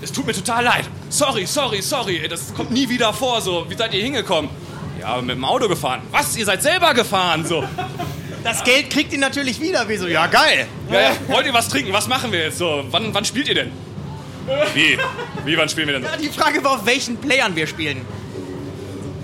es 0.04 0.12
tut 0.12 0.28
mir 0.28 0.34
total 0.34 0.64
leid. 0.66 0.86
Sorry, 1.10 1.46
sorry, 1.46 1.82
sorry. 1.82 2.28
Das 2.28 2.54
kommt 2.54 2.72
nie 2.72 2.90
wieder 2.90 3.14
vor. 3.14 3.42
So, 3.42 3.66
wie 3.70 3.76
seid 3.76 3.94
ihr 3.94 4.04
hingekommen? 4.04 4.52
Ja, 5.00 5.20
mit 5.22 5.36
dem 5.36 5.46
Auto 5.46 5.68
gefahren. 5.68 6.02
Was? 6.12 6.36
Ihr 6.36 6.46
seid 6.46 6.62
selber 6.62 6.94
gefahren? 6.94 7.46
So. 7.46 7.64
Das 8.44 8.64
Geld 8.64 8.90
kriegt 8.90 9.14
ihr 9.14 9.20
natürlich 9.20 9.60
wieder. 9.60 9.88
Wie 9.88 9.98
so, 9.98 10.08
ja 10.08 10.28
geil. 10.28 10.68
Ja, 10.92 11.02
ja. 11.02 11.12
Wollt 11.28 11.46
ihr 11.46 11.54
was 11.54 11.70
trinken? 11.70 11.94
Was 11.94 12.08
machen 12.08 12.32
wir 12.32 12.40
jetzt 12.40 12.58
so? 12.58 12.84
Wann, 12.92 13.14
wann 13.14 13.26
spielt 13.26 13.48
ihr 13.48 13.56
denn? 13.56 13.72
Wie? 14.74 14.98
Wie, 15.46 15.58
wann 15.58 15.70
spielen 15.70 15.88
wir 15.88 15.94
denn? 15.94 16.04
Ja, 16.04 16.18
die 16.18 16.28
Frage 16.28 16.64
war, 16.64 16.74
auf 16.74 16.86
welchen 16.86 17.18
Playern 17.18 17.56
wir 17.56 17.66
spielen. 17.66 18.02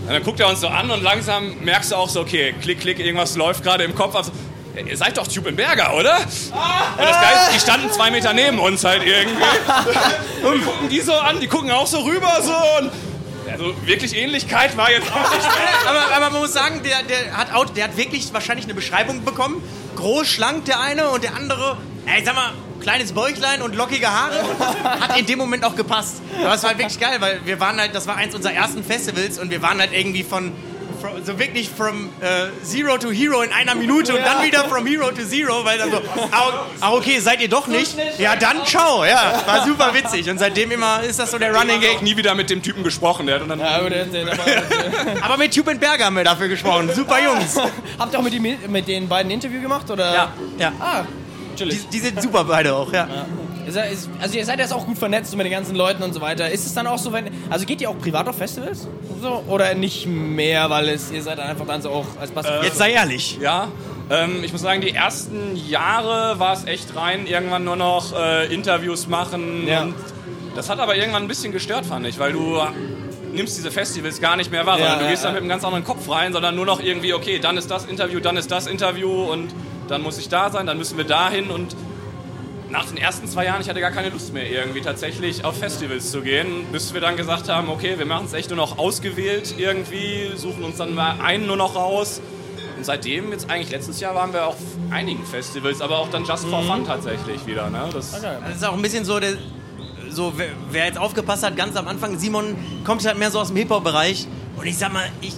Und 0.07 0.13
dann 0.13 0.23
guckt 0.23 0.39
er 0.39 0.49
uns 0.49 0.61
so 0.61 0.67
an 0.69 0.89
und 0.89 1.03
langsam 1.03 1.59
merkst 1.59 1.91
du 1.91 1.95
auch 1.95 2.09
so, 2.09 2.21
okay, 2.21 2.55
klick, 2.61 2.79
klick, 2.79 2.99
irgendwas 2.99 3.35
läuft 3.35 3.63
gerade 3.63 3.83
im 3.83 3.93
Kopf. 3.93 4.15
Also, 4.15 4.31
ja, 4.75 4.81
ihr 4.85 4.97
seid 4.97 5.17
doch 5.17 5.27
Tupenberger, 5.27 5.95
oder? 5.95 6.17
Und 6.17 6.25
das 7.03 7.21
Geil 7.21 7.37
ist, 7.47 7.55
die 7.55 7.59
standen 7.59 7.91
zwei 7.91 8.11
Meter 8.11 8.33
neben 8.33 8.59
uns 8.59 8.83
halt 8.83 9.03
irgendwie. 9.03 9.43
Und 10.45 10.63
gucken 10.65 10.89
die 10.89 11.01
so 11.01 11.13
an, 11.13 11.39
die 11.39 11.47
gucken 11.47 11.71
auch 11.71 11.87
so 11.87 11.99
rüber 11.99 12.39
so 12.41 12.53
und 12.79 12.91
also 13.51 13.73
wirklich 13.85 14.15
Ähnlichkeit 14.15 14.77
war 14.77 14.89
jetzt 14.89 15.11
auch 15.11 15.33
nicht 15.33 15.45
aber, 15.87 16.15
aber 16.15 16.29
man 16.29 16.41
muss 16.41 16.53
sagen, 16.53 16.81
der, 16.83 17.03
der, 17.03 17.35
hat 17.35 17.53
auch, 17.53 17.65
der 17.65 17.85
hat 17.85 17.97
wirklich 17.97 18.31
wahrscheinlich 18.33 18.65
eine 18.65 18.73
Beschreibung 18.73 19.25
bekommen. 19.25 19.61
Groß, 19.95 20.27
schlank 20.27 20.65
der 20.65 20.79
eine 20.79 21.09
und 21.09 21.23
der 21.23 21.35
andere, 21.35 21.77
ey, 22.05 22.23
sag 22.23 22.35
mal, 22.35 22.53
kleines 22.79 23.11
Bäuchlein 23.11 23.61
und 23.61 23.75
lockige 23.75 24.09
Haare. 24.09 24.41
Hat 25.01 25.19
in 25.19 25.25
dem 25.25 25.37
Moment 25.37 25.65
auch 25.65 25.75
gepasst. 25.75 26.21
Aber 26.41 26.53
es 26.53 26.63
war 26.63 26.69
halt 26.69 26.79
wirklich 26.79 26.99
geil, 26.99 27.17
weil 27.19 27.41
wir 27.45 27.59
waren 27.59 27.79
halt, 27.79 27.93
das 27.93 28.07
war 28.07 28.15
eins 28.15 28.33
unserer 28.33 28.53
ersten 28.53 28.83
Festivals 28.83 29.37
und 29.39 29.49
wir 29.49 29.61
waren 29.61 29.79
halt 29.79 29.91
irgendwie 29.91 30.23
von 30.23 30.53
from, 30.99 31.23
so 31.25 31.37
wirklich 31.39 31.69
from 31.69 32.09
äh, 32.21 32.47
Zero 32.63 32.97
to 32.97 33.11
Hero 33.11 33.41
in 33.41 33.51
einer 33.51 33.75
Minute 33.75 34.13
und 34.15 34.21
dann 34.23 34.43
wieder 34.45 34.65
from 34.65 34.85
Hero 34.85 35.09
to 35.11 35.23
Zero, 35.23 35.63
weil 35.65 35.77
dann 35.77 35.91
so, 35.91 35.97
ah, 36.31 36.65
ah, 36.81 36.91
okay, 36.93 37.19
seid 37.19 37.41
ihr 37.41 37.49
doch 37.49 37.67
nicht? 37.67 37.95
Ja, 38.17 38.35
dann 38.35 38.65
ciao, 38.65 39.03
ja, 39.05 39.41
war 39.45 39.65
super 39.65 39.93
witzig 39.93 40.29
und 40.29 40.37
seitdem 40.37 40.71
immer 40.71 41.01
ist 41.03 41.19
das 41.19 41.31
so 41.31 41.37
der 41.37 41.53
Running 41.55 41.79
Gag. 41.81 42.01
nie 42.01 42.15
wieder 42.17 42.35
mit 42.35 42.49
dem 42.49 42.61
Typen 42.61 42.83
gesprochen. 42.83 43.25
Der 43.27 43.39
dann 43.39 43.59
Ja, 43.59 43.77
aber 43.79 43.89
der, 43.89 44.05
der, 44.05 44.27
Aber 45.21 45.37
mit 45.37 45.53
Tube 45.53 45.75
Berger 45.79 46.05
haben 46.05 46.15
wir 46.15 46.23
dafür 46.23 46.47
gesprochen, 46.47 46.89
super 46.93 47.17
Jungs. 47.23 47.57
Habt 47.99 48.13
ihr 48.13 48.19
auch 48.19 48.23
mit, 48.23 48.33
die, 48.33 48.39
mit 48.39 48.87
den 48.87 49.07
beiden 49.07 49.29
ein 49.31 49.35
Interview 49.35 49.61
gemacht? 49.61 49.89
Oder? 49.89 50.13
Ja, 50.13 50.33
ja. 50.57 50.71
Ah. 50.79 51.03
Die, 51.57 51.65
die 51.65 51.99
sind 51.99 52.21
super 52.21 52.45
beide 52.45 52.73
auch, 52.73 52.91
ja. 52.93 53.03
Ist- 53.03 53.48
Also 53.77 54.37
ihr 54.37 54.45
seid 54.45 54.59
jetzt 54.59 54.73
auch 54.73 54.85
gut 54.85 54.97
vernetzt 54.97 55.35
mit 55.35 55.45
den 55.45 55.51
ganzen 55.51 55.75
Leuten 55.75 56.03
und 56.03 56.13
so 56.13 56.21
weiter. 56.21 56.49
Ist 56.49 56.65
es 56.65 56.73
dann 56.73 56.87
auch 56.87 56.97
so, 56.97 57.11
wenn... 57.13 57.29
Also 57.49 57.65
geht 57.65 57.81
ihr 57.81 57.89
auch 57.89 57.97
privat 57.97 58.27
auf 58.27 58.37
Festivals? 58.37 58.87
So? 59.21 59.43
Oder 59.47 59.73
nicht 59.75 60.07
mehr, 60.07 60.69
weil 60.69 60.89
es, 60.89 61.11
ihr 61.11 61.21
seid 61.23 61.39
einfach 61.39 61.65
dann 61.67 61.81
so 61.81 61.89
auch 61.89 62.05
als 62.19 62.31
Bass... 62.31 62.47
Jetzt 62.63 62.77
sei 62.77 62.91
ehrlich. 62.91 63.37
Ja, 63.41 63.67
ähm, 64.09 64.43
ich 64.43 64.51
muss 64.51 64.61
sagen, 64.61 64.81
die 64.81 64.93
ersten 64.93 65.55
Jahre 65.55 66.39
war 66.39 66.53
es 66.53 66.65
echt 66.65 66.95
rein, 66.95 67.27
irgendwann 67.27 67.63
nur 67.63 67.75
noch 67.75 68.13
äh, 68.17 68.53
Interviews 68.53 69.07
machen. 69.07 69.67
Ja. 69.67 69.83
Und 69.83 69.95
das 70.55 70.69
hat 70.69 70.79
aber 70.79 70.95
irgendwann 70.95 71.23
ein 71.23 71.27
bisschen 71.27 71.51
gestört, 71.51 71.85
fand 71.85 72.07
ich, 72.07 72.17
weil 72.19 72.33
du 72.33 72.59
nimmst 73.33 73.57
diese 73.57 73.71
Festivals 73.71 74.19
gar 74.19 74.35
nicht 74.35 74.51
mehr 74.51 74.65
wahr, 74.65 74.79
Ja, 74.79 74.85
sondern 74.85 74.99
du 74.99 75.05
ja, 75.05 75.11
gehst 75.11 75.23
dann 75.23 75.31
ja. 75.31 75.33
mit 75.35 75.41
einem 75.43 75.49
ganz 75.49 75.63
anderen 75.63 75.83
Kopf 75.83 76.09
rein, 76.09 76.33
sondern 76.33 76.55
nur 76.55 76.65
noch 76.65 76.81
irgendwie, 76.81 77.13
okay, 77.13 77.39
dann 77.39 77.57
ist 77.57 77.69
das 77.69 77.85
Interview, 77.85 78.19
dann 78.19 78.37
ist 78.37 78.51
das 78.51 78.67
Interview 78.67 79.09
und 79.09 79.53
dann 79.87 80.01
muss 80.01 80.17
ich 80.17 80.29
da 80.29 80.49
sein, 80.49 80.65
dann 80.65 80.77
müssen 80.77 80.97
wir 80.97 81.03
dahin 81.05 81.49
und 81.49 81.75
nach 82.69 82.85
den 82.85 82.97
ersten 82.97 83.27
zwei 83.27 83.45
Jahren, 83.45 83.61
ich 83.61 83.69
hatte 83.69 83.79
gar 83.79 83.91
keine 83.91 84.09
Lust 84.09 84.33
mehr 84.33 84.49
irgendwie 84.49 84.81
tatsächlich 84.81 85.43
auf 85.43 85.57
Festivals 85.57 86.11
zu 86.11 86.21
gehen, 86.21 86.65
bis 86.71 86.93
wir 86.93 87.01
dann 87.01 87.17
gesagt 87.17 87.49
haben, 87.49 87.69
okay, 87.69 87.97
wir 87.97 88.05
machen 88.05 88.25
es 88.27 88.33
echt 88.33 88.49
nur 88.49 88.57
noch 88.57 88.77
ausgewählt 88.77 89.55
irgendwie, 89.57 90.31
suchen 90.35 90.63
uns 90.63 90.77
dann 90.77 90.93
mal 90.93 91.19
einen 91.21 91.47
nur 91.47 91.57
noch 91.57 91.75
raus. 91.75 92.21
Und 92.77 92.85
seitdem, 92.85 93.31
jetzt 93.31 93.49
eigentlich 93.49 93.71
letztes 93.71 93.99
Jahr, 93.99 94.15
waren 94.15 94.31
wir 94.31 94.45
auf 94.45 94.55
einigen 94.91 95.25
Festivals, 95.25 95.81
aber 95.81 95.97
auch 95.97 96.09
dann 96.09 96.23
Just 96.23 96.45
for 96.45 96.63
Fun 96.63 96.85
tatsächlich 96.85 97.45
wieder. 97.45 97.69
Ne? 97.69 97.89
Das, 97.91 98.13
Das 98.47 98.55
ist 98.55 98.65
auch 98.65 98.73
ein 98.73 98.81
bisschen 98.81 99.03
so, 99.03 99.19
der, 99.19 99.33
so 100.09 100.33
wer, 100.37 100.49
wer 100.71 100.85
jetzt 100.85 100.97
aufgepasst 100.97 101.43
hat, 101.43 101.57
ganz 101.57 101.75
am 101.75 101.87
Anfang, 101.87 102.17
Simon 102.17 102.55
kommt 102.85 103.05
halt 103.05 103.17
mehr 103.17 103.31
so 103.31 103.39
aus 103.39 103.47
dem 103.47 103.57
Hip-Hop-Bereich. 103.57 104.27
Und 104.55 104.65
ich 104.65 104.77
sag 104.77 104.93
mal, 104.93 105.09
ich, 105.21 105.33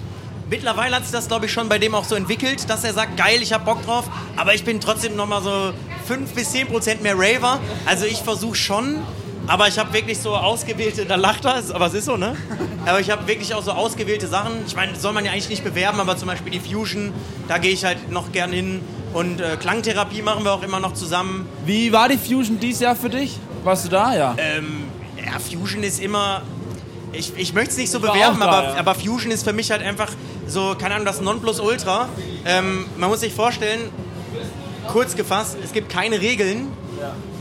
mittlerweile 0.50 0.98
hat 0.98 1.04
sich 1.04 1.14
das, 1.14 1.28
glaube 1.30 1.46
ich, 1.48 1.52
schon 1.52 1.68
bei 1.70 1.80
dem 1.80 1.96
auch 1.96 2.04
so 2.04 2.16
entwickelt, 2.16 2.70
dass 2.70 2.84
er 2.84 2.94
sagt, 2.94 3.18
geil, 3.18 3.42
ich 3.42 3.54
hab 3.54 3.66
Bock 3.66 3.84
drauf, 3.86 4.08
aber 4.36 4.54
ich 4.54 4.64
bin 4.64 4.80
trotzdem 4.80 5.16
noch 5.16 5.28
mal 5.28 5.42
so 5.42 5.74
5 6.12 6.34
bis 6.34 6.52
10 6.52 6.68
Prozent 6.68 7.02
mehr 7.02 7.16
Raver. 7.18 7.62
Also 7.86 8.06
ich 8.06 8.18
versuche 8.18 8.56
schon, 8.56 8.98
aber 9.48 9.70
ich 9.70 9.80
habe 9.80 9.94
wirklich 9.94 10.20
so 10.20 10.36
ausgewählte, 10.36 11.06
da 11.06 11.16
lacht 11.16 11.46
er, 11.46 11.64
aber 11.74 11.86
es 11.86 11.94
ist 11.94 12.04
so, 12.04 12.18
ne? 12.18 12.36
Aber 12.86 13.00
ich 13.00 13.10
habe 13.10 13.26
wirklich 13.28 13.54
auch 13.54 13.64
so 13.64 13.72
ausgewählte 13.72 14.28
Sachen. 14.28 14.52
Ich 14.68 14.76
meine, 14.76 15.00
soll 15.00 15.14
man 15.14 15.24
ja 15.24 15.32
eigentlich 15.32 15.48
nicht 15.48 15.64
bewerben, 15.64 16.02
aber 16.02 16.18
zum 16.18 16.28
Beispiel 16.28 16.52
die 16.52 16.60
Fusion, 16.60 17.14
da 17.48 17.60
gehe 17.60 17.72
ich 17.72 17.86
halt 17.86 18.12
noch 18.12 18.34
gern 18.34 18.52
hin. 18.52 18.82
Und 19.14 19.40
äh, 19.40 19.56
Klangtherapie 19.56 20.22
machen 20.22 20.44
wir 20.44 20.52
auch 20.52 20.64
immer 20.64 20.82
noch 20.82 20.94
zusammen. 20.94 21.48
Wie 21.66 21.94
war 21.94 22.10
die 22.10 22.18
Fusion 22.18 22.60
dieses 22.60 22.82
Jahr 22.82 22.96
für 22.98 23.10
dich? 23.10 23.38
Warst 23.64 23.86
du 23.86 23.90
da? 23.90 24.14
Ja. 24.14 24.36
Ähm, 24.38 24.84
ja, 25.18 25.40
Fusion 25.40 25.82
ist 25.82 26.02
immer. 26.02 26.42
Ich, 27.14 27.32
ich 27.38 27.54
möchte 27.54 27.72
es 27.72 27.78
nicht 27.78 27.92
so 27.92 28.02
bewerben, 28.02 28.40
da, 28.40 28.48
aber, 28.48 28.64
ja. 28.70 28.76
aber 28.80 28.96
Fusion 28.96 29.32
ist 29.32 29.44
für 29.44 29.54
mich 29.54 29.72
halt 29.72 29.82
einfach 29.82 30.10
so, 30.48 30.76
keine 30.78 30.96
Ahnung, 30.96 31.06
das 31.06 31.22
Nonplusultra. 31.22 32.10
Ähm, 32.46 32.86
man 32.98 33.10
muss 33.10 33.22
sich 33.22 33.34
vorstellen, 33.34 33.90
kurz 34.92 35.16
gefasst, 35.16 35.58
es 35.64 35.72
gibt 35.72 35.90
keine 35.90 36.20
Regeln. 36.20 36.68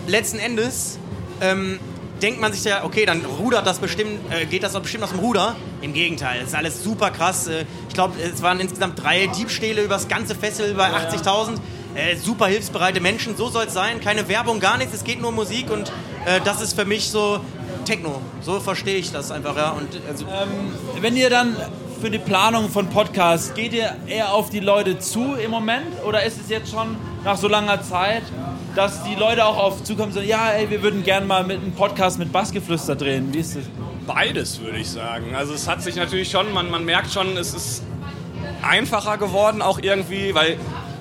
Letzten 0.07 0.39
Endes 0.39 0.99
ähm, 1.41 1.79
denkt 2.23 2.41
man 2.41 2.53
sich 2.53 2.65
ja, 2.65 2.85
okay, 2.85 3.07
dann 3.07 3.25
rudert 3.25 3.67
das 3.67 3.79
bestimmt, 3.79 4.21
äh, 4.31 4.47
geht 4.47 4.63
das 4.63 4.73
bestimmt 4.81 5.05
aus 5.05 5.11
dem 5.11 5.19
Ruder. 5.19 5.57
Im 5.83 5.93
Gegenteil, 5.93 6.41
es 6.43 6.49
ist 6.49 6.55
alles 6.55 6.83
super 6.83 7.11
krass. 7.11 7.49
Äh, 7.49 7.65
ich 7.89 7.95
glaube, 7.95 8.15
es 8.21 8.43
waren 8.43 8.61
insgesamt 8.61 9.03
drei 9.03 9.27
Diebstähle 9.27 9.83
über 9.83 9.95
das 9.95 10.09
ganze 10.09 10.35
Festival 10.35 10.75
bei 10.75 10.91
80.000. 10.91 11.57
Äh, 11.95 12.17
super 12.17 12.47
hilfsbereite 12.47 13.01
Menschen, 13.01 13.37
so 13.37 13.49
soll 13.49 13.67
es 13.67 13.75
sein. 13.75 14.01
Keine 14.01 14.29
Werbung, 14.29 14.61
gar 14.61 14.79
nichts, 14.79 14.95
es 14.95 15.05
geht 15.05 15.21
nur 15.21 15.31
um 15.31 15.35
Musik 15.35 15.71
und 15.71 15.91
äh, 16.27 16.41
das 16.45 16.61
ist 16.61 16.75
für 16.75 16.85
mich 16.85 17.11
so 17.11 17.41
Techno. 17.85 18.21
So 18.43 18.61
verstehe 18.61 18.97
ich 18.97 19.11
das 19.11 19.33
einfach, 19.33 19.57
ja. 19.57 19.71
Und 19.71 19.89
also, 20.09 20.25
Wenn 21.01 21.17
ihr 21.17 21.31
dann 21.31 21.57
für 22.01 22.11
die 22.11 22.19
Planung 22.19 22.71
von 22.71 22.89
Podcasts, 22.89 23.55
geht 23.55 23.73
ihr 23.73 23.97
eher 24.07 24.33
auf 24.33 24.51
die 24.51 24.61
Leute 24.61 24.99
zu 25.01 25.35
im 25.35 25.51
Moment? 25.51 26.03
Oder 26.07 26.23
ist 26.23 26.41
es 26.41 26.49
jetzt 26.49 26.71
schon 26.71 26.97
nach 27.25 27.37
so 27.37 27.49
langer 27.49 27.83
Zeit, 27.83 28.23
dass 28.75 29.03
die 29.05 29.15
Leute 29.15 29.45
auch 29.45 29.59
auf 29.59 29.85
zukommen 29.85 30.09
und 30.09 30.15
sagen, 30.15 30.29
ja, 30.29 30.51
ey, 30.51 30.71
wir 30.71 30.83
würden 30.83 31.03
gerne 31.03 31.27
mal 31.27 31.45
mit 31.45 31.61
einem 31.61 31.73
Podcast 31.73 32.19
mit 32.19 32.33
Bassgeflüster 32.33 32.97
drehen? 32.97 33.33
Wie 33.33 33.39
ist 33.39 33.57
das? 33.57 33.65
Beides, 34.07 34.61
würde 34.61 34.79
ich 34.79 34.89
sagen. 34.89 35.35
Also 35.35 35.55
es 35.55 35.69
hat 35.69 35.83
sich 35.83 35.97
natürlich 35.97 36.31
schon, 36.31 36.53
man, 36.53 36.71
man 36.71 36.85
merkt 36.85 37.13
schon, 37.13 37.37
es 37.37 37.55
ist 37.55 37.83
einfacher 38.63 39.19
geworden 39.19 39.63
auch 39.63 39.79
irgendwie, 39.81 40.35
weil 40.35 40.57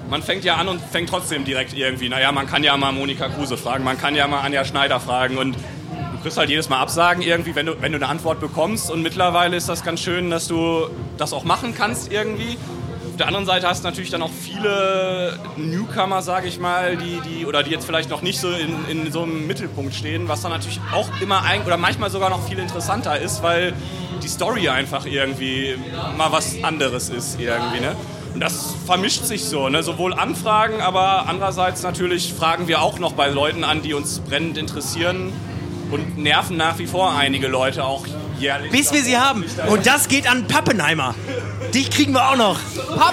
man 0.09 0.21
fängt 0.23 0.43
ja 0.43 0.55
an 0.55 0.67
und 0.67 0.81
fängt 0.81 1.09
trotzdem 1.09 1.45
direkt 1.45 1.73
irgendwie, 1.73 2.09
naja, 2.09 2.31
man 2.31 2.47
kann 2.47 2.63
ja 2.63 2.75
mal 2.77 2.91
Monika 2.91 3.29
Kruse 3.29 3.57
fragen, 3.57 3.83
man 3.83 3.97
kann 3.97 4.15
ja 4.15 4.27
mal 4.27 4.41
Anja 4.41 4.65
Schneider 4.65 4.99
fragen 4.99 5.37
und 5.37 5.55
du 5.55 6.23
kriegst 6.23 6.37
halt 6.37 6.49
jedes 6.49 6.69
Mal 6.69 6.79
Absagen 6.79 7.21
irgendwie, 7.21 7.55
wenn 7.55 7.67
du, 7.67 7.81
wenn 7.81 7.91
du 7.91 7.97
eine 7.97 8.07
Antwort 8.07 8.39
bekommst 8.39 8.89
und 8.91 9.01
mittlerweile 9.03 9.55
ist 9.55 9.69
das 9.69 9.83
ganz 9.83 9.99
schön, 10.01 10.29
dass 10.29 10.47
du 10.47 10.89
das 11.17 11.33
auch 11.33 11.43
machen 11.43 11.75
kannst 11.75 12.11
irgendwie. 12.11 12.57
Auf 13.19 13.23
der 13.23 13.27
anderen 13.27 13.47
Seite 13.47 13.67
hast 13.67 13.83
du 13.83 13.87
natürlich 13.89 14.11
dann 14.11 14.21
auch 14.21 14.31
viele 14.31 15.37
Newcomer, 15.57 16.21
sage 16.21 16.47
ich 16.47 16.57
mal, 16.57 16.95
die, 16.95 17.19
die, 17.19 17.45
oder 17.45 17.63
die 17.63 17.71
jetzt 17.71 17.83
vielleicht 17.85 18.09
noch 18.09 18.21
nicht 18.21 18.39
so 18.39 18.49
in, 18.49 18.87
in 18.87 19.11
so 19.11 19.23
einem 19.23 19.45
Mittelpunkt 19.45 19.93
stehen, 19.93 20.29
was 20.29 20.41
dann 20.41 20.53
natürlich 20.53 20.79
auch 20.93 21.09
immer 21.19 21.43
ein, 21.43 21.65
oder 21.65 21.75
manchmal 21.75 22.09
sogar 22.11 22.29
noch 22.29 22.47
viel 22.47 22.57
interessanter 22.57 23.19
ist, 23.19 23.43
weil 23.43 23.73
die 24.23 24.27
Story 24.29 24.69
einfach 24.69 25.05
irgendwie 25.05 25.75
mal 26.17 26.31
was 26.31 26.63
anderes 26.63 27.09
ist 27.09 27.41
irgendwie, 27.41 27.81
ne? 27.81 27.93
Und 28.33 28.39
das 28.39 28.73
vermischt 28.85 29.25
sich 29.25 29.43
so, 29.43 29.67
ne? 29.67 29.83
Sowohl 29.83 30.13
Anfragen, 30.13 30.79
aber 30.79 31.27
andererseits 31.27 31.83
natürlich 31.83 32.33
fragen 32.33 32.69
wir 32.69 32.81
auch 32.81 32.99
noch 32.99 33.11
bei 33.11 33.27
Leuten 33.27 33.65
an, 33.65 33.81
die 33.81 33.93
uns 33.93 34.21
brennend 34.21 34.57
interessieren 34.57 35.33
und 35.91 36.17
nerven 36.17 36.55
nach 36.55 36.79
wie 36.79 36.87
vor 36.87 37.13
einige 37.17 37.49
Leute 37.49 37.83
auch. 37.83 38.05
Bis 38.71 38.93
wir 38.93 39.03
sie 39.03 39.17
haben. 39.17 39.45
Und 39.67 39.85
das 39.85 40.07
geht 40.07 40.29
an 40.29 40.47
Pappenheimer. 40.47 41.15
Dich 41.73 41.89
kriegen 41.89 42.13
wir 42.13 42.29
auch 42.29 42.37
noch. 42.37 42.59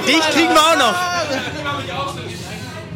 Dich 0.07 0.21
kriegen 0.31 0.53
wir 0.53 0.61
auch 0.61 0.77
noch. 0.77 0.95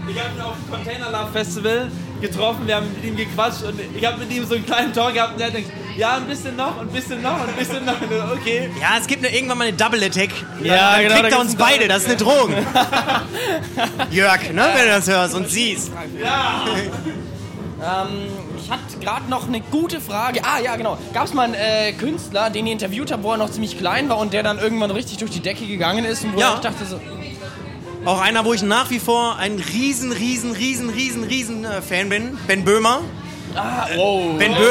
Ich 0.09 0.19
habe 0.19 0.35
ihn 0.35 0.41
auf 0.41 0.57
dem 0.57 0.71
Container 0.73 1.11
Love 1.11 1.33
Festival 1.33 1.91
getroffen, 2.21 2.67
wir 2.67 2.77
haben 2.77 2.93
mit 2.93 3.05
ihm 3.05 3.17
gequatscht 3.17 3.63
und 3.63 3.81
ich 3.95 4.05
habe 4.05 4.19
mit 4.19 4.31
ihm 4.33 4.45
so 4.45 4.55
einen 4.55 4.67
kleinen 4.67 4.93
Talk 4.93 5.15
gehabt 5.15 5.35
und 5.35 5.41
er 5.41 5.51
denkt, 5.51 5.71
ja, 5.97 6.17
ein 6.17 6.27
bisschen 6.27 6.57
noch, 6.57 6.79
ein 6.81 6.89
bisschen 6.89 7.23
noch, 7.23 7.41
ein 7.41 7.55
bisschen 7.59 7.85
noch. 7.85 7.95
Okay. 8.33 8.71
Ja, 8.81 8.99
es 9.01 9.07
gibt 9.07 9.25
eine, 9.25 9.35
irgendwann 9.35 9.59
mal 9.59 9.69
eine 9.69 9.77
Double 9.77 10.03
Attack. 10.03 10.31
Ja, 10.63 10.93
dann 10.93 11.03
genau, 11.03 11.15
kriegt 11.21 11.33
er 11.33 11.41
uns 11.41 11.57
beide. 11.57 11.89
Das 11.89 12.03
ist 12.03 12.09
eine 12.09 12.17
Drohung. 12.17 12.53
Jörg, 14.11 14.53
ne, 14.53 14.69
wenn 14.75 14.85
du 14.85 14.91
das 14.91 15.09
hörst 15.09 15.35
und 15.35 15.49
siehst. 15.49 15.91
Ich 18.71 18.77
hatte 18.77 19.05
gerade 19.05 19.29
noch 19.29 19.49
eine 19.49 19.61
gute 19.61 20.01
Frage. 20.01 20.43
Ah, 20.45 20.61
ja, 20.61 20.77
genau. 20.77 20.97
Gab 21.13 21.25
es 21.25 21.35
mal 21.35 21.43
einen 21.43 21.55
äh, 21.55 21.93
Künstler, 21.93 22.51
den 22.51 22.67
ihr 22.69 22.73
interviewt 22.73 23.11
habt, 23.11 23.25
wo 23.25 23.33
er 23.33 23.37
noch 23.37 23.51
ziemlich 23.51 23.77
klein 23.77 24.09
war 24.09 24.19
und 24.19 24.33
der 24.33 24.45
dann 24.45 24.59
irgendwann 24.61 24.93
richtig 24.93 25.19
durch 25.19 25.33
die 25.33 25.41
Decke 25.41 25.67
gegangen 25.67 26.05
ist 26.05 26.23
und 26.25 26.37
wo 26.37 26.41
Ja. 26.41 26.55
ich 26.55 26.61
dachte 26.61 26.85
so, 26.85 27.01
Auch 28.05 28.21
einer, 28.21 28.45
wo 28.45 28.53
ich 28.55 28.63
nach 28.63 28.89
wie 28.91 29.01
vor 29.01 29.37
ein 29.39 29.59
riesen, 29.73 30.13
riesen, 30.13 30.53
riesen, 30.53 30.91
riesen, 30.91 31.25
riesen 31.25 31.65
äh, 31.65 31.83
Fan 31.83 32.09
bin. 32.11 32.39
Ben 32.47 32.65
Böhmer. 32.65 33.01
oh, 33.99 34.35
Ben 34.39 34.55
Bö 34.55 34.63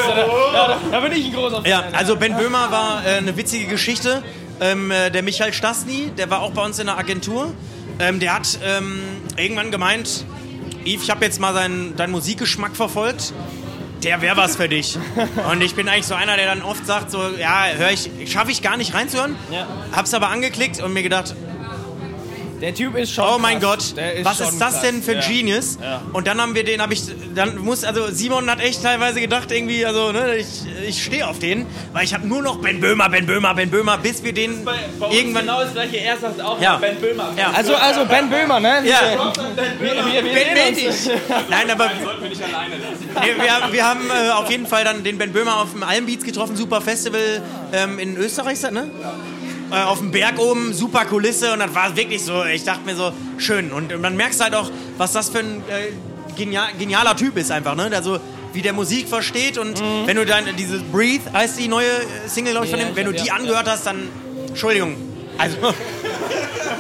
ja, 0.54 0.68
da, 0.68 0.78
da 0.92 1.00
bin 1.02 1.12
ich 1.12 1.26
ein 1.26 1.34
großer 1.34 1.58
Fan. 1.58 1.66
ja, 1.66 1.84
also 1.92 2.16
Ben 2.16 2.36
Böhmer 2.38 2.72
war 2.72 3.06
äh, 3.06 3.18
eine 3.18 3.36
witzige 3.36 3.66
Geschichte. 3.68 4.24
Ähm, 4.62 4.92
äh, 4.92 5.10
der 5.10 5.24
Michael 5.24 5.52
Stasny, 5.54 6.12
der 6.18 6.30
war 6.30 6.42
auch 6.42 6.52
bei 6.52 6.64
uns 6.64 6.80
in 6.80 6.88
der 6.88 6.98
Agentur. 6.98 7.52
Ähm, 8.00 8.20
der 8.22 8.34
hat 8.36 8.48
ähm, 8.64 9.02
irgendwann 9.38 9.72
gemeint, 9.72 10.24
Yves, 10.86 11.04
ich 11.04 11.10
habe 11.12 11.26
jetzt 11.26 11.40
mal 11.42 11.54
seinen, 11.54 11.96
deinen 11.98 12.12
Musikgeschmack 12.12 12.76
verfolgt. 12.76 13.34
Der 14.04 14.22
wäre 14.22 14.38
was 14.38 14.56
für 14.56 14.70
dich. 14.70 14.98
Und 15.52 15.62
ich 15.62 15.76
bin 15.76 15.90
eigentlich 15.90 16.06
so 16.06 16.16
einer, 16.16 16.38
der 16.38 16.46
dann 16.46 16.62
oft 16.62 16.86
sagt, 16.86 17.12
so, 17.12 17.22
ja, 17.38 17.66
höre 17.76 17.92
ich, 17.92 18.10
schaffe 18.32 18.52
ich 18.52 18.62
gar 18.62 18.78
nicht 18.78 18.94
reinzuhören. 18.94 19.36
Ja. 19.52 19.68
Hab's 19.92 20.14
aber 20.14 20.30
angeklickt 20.30 20.82
und 20.82 20.94
mir 20.94 21.04
gedacht, 21.04 21.36
Der 22.62 22.76
Typ 22.76 22.96
ist 22.98 23.14
schon 23.14 23.24
Oh 23.24 23.38
mein 23.38 23.60
krass. 23.60 23.94
Gott, 23.94 23.98
Der 23.98 24.26
was 24.26 24.38
schon 24.38 24.48
ist 24.50 24.60
das 24.60 24.74
krass. 24.74 24.82
denn 24.82 25.02
für 25.02 25.12
ein 25.12 25.22
Ja. 25.22 25.28
Genius? 25.28 25.78
Ja. 25.82 26.02
Und 26.12 26.28
dann 26.28 26.42
haben 26.42 26.56
wir 26.56 26.64
den, 26.66 26.82
habe 26.82 26.94
ich, 26.94 27.04
dann 27.34 27.58
muss, 27.60 27.84
also 27.86 28.08
Simon 28.12 28.50
hat 28.50 28.60
echt 28.62 28.84
teilweise 28.84 29.22
gedacht, 29.22 29.50
irgendwie, 29.52 29.86
also, 29.86 30.12
ne, 30.12 30.36
ich, 30.38 30.48
ich 30.88 31.04
stehe 31.04 31.26
auf 31.28 31.40
den, 31.40 31.66
weil 31.94 32.04
ich 32.04 32.14
habe 32.14 32.28
nur 32.28 32.42
noch 32.42 32.58
Ben 32.58 32.80
Böhmer, 32.82 33.08
Ben 33.10 33.26
Böhmer, 33.26 33.54
Ben 33.56 33.70
Böhmer, 33.70 33.98
bis 33.98 34.24
wir 34.24 34.34
den 34.34 34.66
Bei, 34.66 34.76
bei 35.00 35.10
irgendwann. 35.10 35.44
genau 35.46 35.62
das 35.62 35.74
gleiche, 35.74 35.98
er 36.02 36.18
sagt 36.18 36.42
auch 36.42 36.60
Ja. 36.62 36.78
Ben 36.78 36.98
Böhmer. 37.00 37.30
Ja. 37.38 37.52
Also, 37.56 37.76
also 37.76 38.06
Ben 38.06 38.30
Böhmer, 38.30 38.60
ne? 38.60 38.82
Ja. 38.86 39.32
Wir, 39.80 39.92
wir, 39.92 40.24
wir 40.26 40.34
Ben. 40.34 40.76
Böhmer. 40.76 41.46
Nein, 41.50 41.70
aber 41.72 41.90
Sollten 42.04 42.22
wir 42.24 42.30
nicht 42.30 42.44
alleine 42.44 42.76
lassen. 42.76 43.10
nee, 43.38 43.42
wir, 43.44 43.56
haben- 43.56 43.74
wir 43.74 43.86
haben 43.86 44.10
äh, 44.10 44.32
auf 44.32 44.50
jeden 44.52 44.68
Fall 44.68 44.84
dann 44.84 45.04
den 45.04 45.18
Ben 45.18 45.32
Böhmer 45.32 45.58
auf 45.62 45.72
dem 45.72 45.84
Almbeats 45.84 46.26
getroffen, 46.26 46.56
super 46.58 46.82
Festival 46.82 47.42
ähm, 47.74 48.00
in 48.00 48.18
Österreich, 48.18 48.54
ist 48.54 48.72
ne? 48.72 48.90
Äh, 49.72 49.84
auf 49.84 50.00
dem 50.00 50.12
Berg 50.12 50.40
oben, 50.40 50.74
super 50.74 51.06
Kulisse 51.06 51.54
und 51.54 51.60
das 51.60 51.74
war 51.76 51.96
wirklich 51.96 52.24
so, 52.24 52.44
ich 52.46 52.64
dachte 52.64 52.82
mir 52.86 52.96
so, 52.96 53.12
schön. 53.38 53.72
Und, 53.72 53.94
und 53.94 54.02
dann 54.04 54.16
merkst 54.16 54.42
halt 54.44 54.56
auch, 54.56 54.70
was 54.98 55.12
das 55.14 55.30
für 55.30 55.40
ein 55.40 55.64
äh, 55.70 56.36
genial, 56.36 56.70
genialer 56.78 57.16
Typ 57.16 57.38
ist 57.38 57.52
einfach, 57.52 57.76
ne? 57.76 57.90
Also 57.94 58.20
wie 58.52 58.64
der 58.64 58.74
Musik 58.74 59.08
versteht 59.08 59.60
und 59.60 59.80
wenn 60.08 60.16
du 60.18 60.26
dann 60.26 60.44
diese 60.58 60.80
Breathe 60.80 61.32
heißt 61.32 61.60
die 61.60 61.68
neue 61.68 61.86
äh, 61.86 62.28
Single, 62.28 62.54
glaube 62.54 62.66
ich, 62.66 62.72
von 62.72 62.80
Ja, 62.80 62.88
dem, 62.88 62.96
wenn 62.96 63.06
du 63.06 63.14
die 63.14 63.26
ja, 63.28 63.34
angehört 63.36 63.68
hast, 63.70 63.86
dann, 63.86 64.08
Entschuldigung, 64.48 64.96
also 65.38 65.56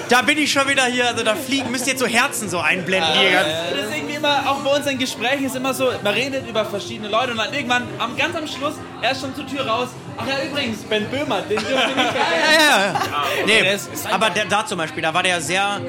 Da 0.10 0.24
bin 0.24 0.39
ich 0.39 0.51
schon 0.51 0.67
wieder 0.67 0.86
hier, 0.86 1.08
also 1.08 1.24
da 1.24 1.36
fliegen, 1.36 1.69
müsst 1.69 1.86
ihr 1.86 1.93
jetzt 1.93 2.00
so 2.00 2.08
Herzen 2.08 2.50
so 2.50 2.58
einblenden. 2.60 3.12
die 3.13 3.31
ganzen- 3.31 3.51
Das 3.77 3.86
ist 3.89 3.96
irgendwie 3.96 4.15
immer, 4.15 4.50
auch 4.50 4.58
bei 4.62 4.75
unseren 4.77 4.98
Gesprächen 4.98 5.46
ist 5.46 5.55
immer 5.55 5.72
so, 5.75 5.91
man 6.03 6.13
redet 6.15 6.50
über 6.50 6.65
verschiedene 6.65 7.10
Leute 7.10 7.31
und 7.34 7.38
dann 7.38 7.53
irgendwann, 7.53 7.84
am, 8.00 8.17
ganz 8.17 8.36
am 8.36 8.48
Schluss, 8.48 8.74
er 9.03 9.12
ist 9.12 9.22
schon 9.22 9.36
zur 9.36 9.46
Tür 9.46 9.67
raus. 9.67 9.89
Ach 10.22 10.28
ja, 10.28 10.36
übrigens, 10.50 10.80
Ben 10.84 11.06
Böhmer, 11.10 11.42
den 11.42 11.58
dürft 11.58 11.72
ihr 11.72 11.78
nicht 11.78 11.96
vergessen. 11.96 12.54
Ja, 12.60 12.78
ja, 12.80 12.94
ja. 12.94 13.00
Nee, 13.46 13.62
der 13.64 13.74
ist- 13.74 13.90
aber 14.12 14.30
der, 14.30 14.46
da 14.46 14.66
zum 14.66 14.78
Beispiel, 14.78 15.02
da 15.04 15.14
war 15.14 15.24
der 15.24 15.42
sehr. 15.42 15.80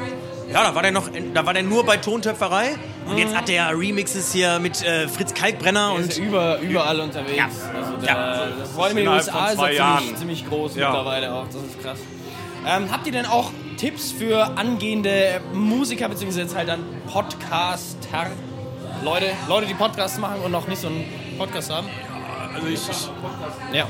Ja, 0.52 0.64
da 0.64 0.74
war 0.74 0.82
der 0.82 0.90
noch, 0.90 1.08
da 1.32 1.46
war 1.46 1.54
der 1.54 1.62
nur 1.62 1.86
bei 1.86 1.96
Tontöpferei 1.96 2.74
und 3.06 3.16
jetzt 3.18 3.36
hat 3.36 3.46
der 3.46 3.70
Remixes 3.78 4.32
hier 4.32 4.58
mit 4.58 4.82
äh, 4.82 5.06
Fritz 5.06 5.32
Kalkbrenner 5.32 5.88
Der 5.90 5.94
und 5.96 6.08
ist 6.08 6.18
ja 6.18 6.24
über, 6.24 6.58
überall 6.58 6.98
unterwegs. 7.00 7.36
Ja. 7.36 7.44
Also 7.78 8.06
Ja. 8.06 8.14
da, 8.14 8.46
das 8.58 8.70
vor 8.72 8.84
allem 8.84 8.98
in 8.98 9.04
den 9.04 9.12
Innerhalb 9.12 9.26
USA 9.28 9.38
von 9.38 9.44
ist 9.46 9.50
er 9.50 9.56
ziemlich, 9.64 9.78
Jahren. 9.78 10.16
ziemlich 10.16 10.48
groß 10.48 10.74
Ja. 10.74 10.88
mittlerweile 10.88 11.32
auch. 11.32 11.46
Das 11.46 11.54
ist 11.62 11.80
krass. 11.82 11.98
Ähm, 12.66 12.88
habt 12.90 13.06
ihr 13.06 13.12
denn 13.12 13.26
auch 13.26 13.52
Tipps 13.76 14.10
für 14.10 14.58
angehende 14.58 15.40
Musiker, 15.52 16.08
beziehungsweise 16.08 16.42
jetzt 16.42 16.56
halt 16.56 16.68
dann 16.68 16.80
Podcaster? 17.12 18.26
Leute, 19.04 19.26
Leute, 19.48 19.66
die 19.66 19.74
Podcasts 19.74 20.18
machen 20.18 20.40
und 20.44 20.50
noch 20.50 20.66
nicht 20.66 20.80
so 20.80 20.88
einen 20.88 21.04
Podcast 21.38 21.70
haben? 21.72 21.88
Also 22.54 22.66
ich, 22.66 22.80
ich 22.88 23.08
Ja. 23.72 23.86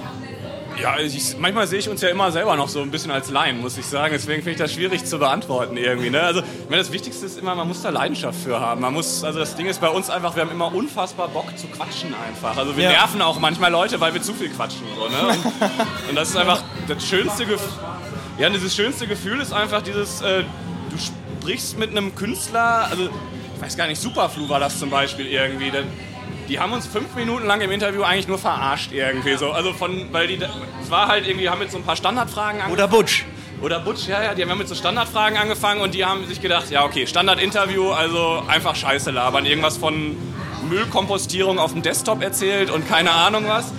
Ja, 0.79 0.99
ich, 0.99 1.37
manchmal 1.39 1.67
sehe 1.67 1.79
ich 1.79 1.89
uns 1.89 2.01
ja 2.01 2.09
immer 2.09 2.33
selber 2.33 2.57
noch 2.57 2.69
so 2.69 2.81
ein 2.81 2.91
bisschen 2.91 3.11
als 3.11 3.31
Laien, 3.31 3.61
muss 3.61 3.77
ich 3.77 3.87
sagen. 3.87 4.13
Deswegen 4.15 4.43
finde 4.43 4.53
ich 4.53 4.57
das 4.59 4.73
schwierig 4.73 5.05
zu 5.05 5.19
beantworten 5.19 5.77
irgendwie. 5.77 6.11
Ne? 6.11 6.21
Also, 6.23 6.41
ich 6.41 6.71
meine, 6.71 6.83
das 6.83 6.93
Wichtigste 6.93 7.27
ist 7.27 7.39
immer, 7.39 7.55
man 7.55 7.69
muss 7.69 7.83
da 7.83 7.91
Leidenschaft 7.91 8.39
für 8.41 8.61
haben. 8.61 8.81
Man 8.81 8.95
muss, 8.95 9.23
also 9.25 9.39
das 9.39 9.57
Ding 9.57 9.67
ist 9.67 9.81
bei 9.81 9.89
uns 9.89 10.09
einfach, 10.11 10.37
wir 10.37 10.43
haben 10.43 10.51
immer 10.51 10.73
unfassbar 10.75 11.29
Bock 11.29 11.57
zu 11.59 11.67
quatschen 11.67 12.15
einfach. 12.27 12.57
Also 12.57 12.77
wir 12.77 12.85
Ja. 12.85 12.91
nerven 12.91 13.21
auch 13.23 13.39
manchmal 13.41 13.71
Leute, 13.71 14.01
weil 14.01 14.15
wir 14.15 14.23
zu 14.23 14.33
viel 14.33 14.49
quatschen. 14.49 14.83
So, 14.97 15.09
ne? 15.09 15.29
und, 15.29 15.37
und 16.11 16.15
das 16.17 16.31
ist 16.31 16.37
einfach 16.37 16.63
das 16.89 17.07
schönste 17.07 17.45
Gefühl. 17.47 17.69
Ja, 18.39 18.49
dieses 18.49 18.75
schönste 18.75 19.07
Gefühl 19.07 19.41
ist 19.41 19.53
einfach 19.53 19.83
dieses, 19.83 20.23
äh, 20.23 20.45
du 20.91 20.97
sprichst 21.43 21.79
mit 21.79 21.91
einem 21.91 22.15
Künstler, 22.15 22.87
also 22.91 23.11
ich 23.57 23.61
weiß 23.63 23.77
gar 23.77 23.87
nicht, 23.87 24.01
Superflu 24.01 24.49
war 24.49 24.61
das 24.61 24.79
zum 24.79 24.89
Beispiel 24.89 25.27
irgendwie. 25.27 25.71
Der, 25.71 25.83
die 26.51 26.59
haben 26.59 26.73
uns 26.73 26.87
fünf 26.87 27.15
Minuten 27.15 27.47
lang 27.47 27.61
im 27.61 27.71
Interview 27.71 28.03
eigentlich 28.03 28.27
nur 28.27 28.39
verarscht 28.39 28.93
irgendwie 28.93 29.37
so. 29.37 29.53
Also 29.53 29.73
von, 29.73 30.13
weil 30.13 30.27
die, 30.27 30.39
es 30.83 30.91
war 30.91 31.07
halt 31.07 31.27
irgendwie, 31.27 31.49
haben 31.49 31.61
mit 31.61 31.71
so 31.71 31.79
ein 31.79 31.85
paar 31.85 31.95
Standardfragen 31.97 32.61
angefangen. 32.61 32.73
oder 32.73 32.89
Butch. 32.89 33.25
Oder 33.63 33.79
Butch, 33.79 34.09
ja, 34.09 34.23
ja, 34.23 34.35
die 34.35 34.45
haben 34.45 34.59
mit 34.59 34.69
so 34.69 34.75
Standardfragen 34.75 35.39
angefangen 35.39 35.81
und 35.81 35.95
die 35.95 36.05
haben 36.05 36.27
sich 36.27 36.41
gedacht, 36.41 36.71
ja, 36.71 36.85
okay, 36.85 37.07
Standardinterview, 37.07 37.93
also 37.93 38.43
einfach 38.49 38.75
Scheiße 38.75 39.11
labern. 39.11 39.47
Irgendwas 39.47 39.77
von 39.77 40.17
Müllkompostierung 40.69 41.59
auf 41.59 41.73
dem 41.73 41.83
Desktop 41.83 42.23
erzählt 42.23 42.71
und 42.71 42.89
keine 42.89 43.13
Ahnung 43.13 43.45
was. 43.47 43.73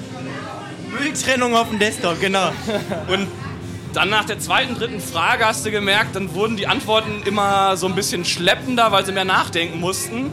Mülltrennung 0.97 1.55
auf 1.55 1.69
dem 1.69 1.79
Desktop, 1.79 2.19
genau. 2.21 2.51
Und 3.07 3.27
dann 3.93 4.09
nach 4.09 4.25
der 4.25 4.39
zweiten, 4.39 4.75
dritten 4.75 4.99
Frage 5.01 5.45
hast 5.45 5.65
du 5.65 5.71
gemerkt, 5.71 6.15
dann 6.15 6.33
wurden 6.33 6.57
die 6.57 6.67
Antworten 6.67 7.23
immer 7.25 7.75
so 7.75 7.87
ein 7.87 7.95
bisschen 7.95 8.23
schleppender, 8.23 8.91
weil 8.91 9.05
sie 9.05 9.11
mehr 9.11 9.25
nachdenken 9.25 9.79
mussten. 9.79 10.31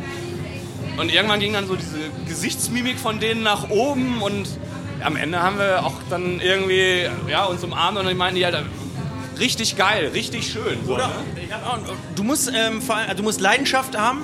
Und 0.99 1.13
irgendwann 1.13 1.41
ging 1.41 1.53
dann 1.53 1.67
so 1.67 1.77
diese 1.77 1.99
Gesichtsmimik 2.27 2.99
von 2.99 3.21
denen 3.21 3.43
nach 3.43 3.71
oben 3.71 4.21
und 4.21 4.49
am 5.03 5.17
Ende 5.17 5.41
haben 5.43 5.59
wir 5.59 5.85
auch 5.87 5.95
dann 6.11 6.41
irgendwie 6.41 7.09
ja, 7.31 7.45
uns 7.45 7.63
umarmt 7.63 7.99
und 7.99 8.09
die 8.09 8.15
meinten, 8.15 8.39
ja, 8.41 8.51
da- 8.51 8.65
richtig 9.39 9.77
geil, 9.77 10.11
richtig 10.13 10.51
schön. 10.51 10.79
So, 10.85 10.97
ne? 10.97 11.09
Du 12.17 12.25
musst, 12.25 12.51
ähm, 12.53 12.83
du 13.17 13.23
musst 13.23 13.41
Leidenschaft 13.41 13.97
haben. 13.97 14.23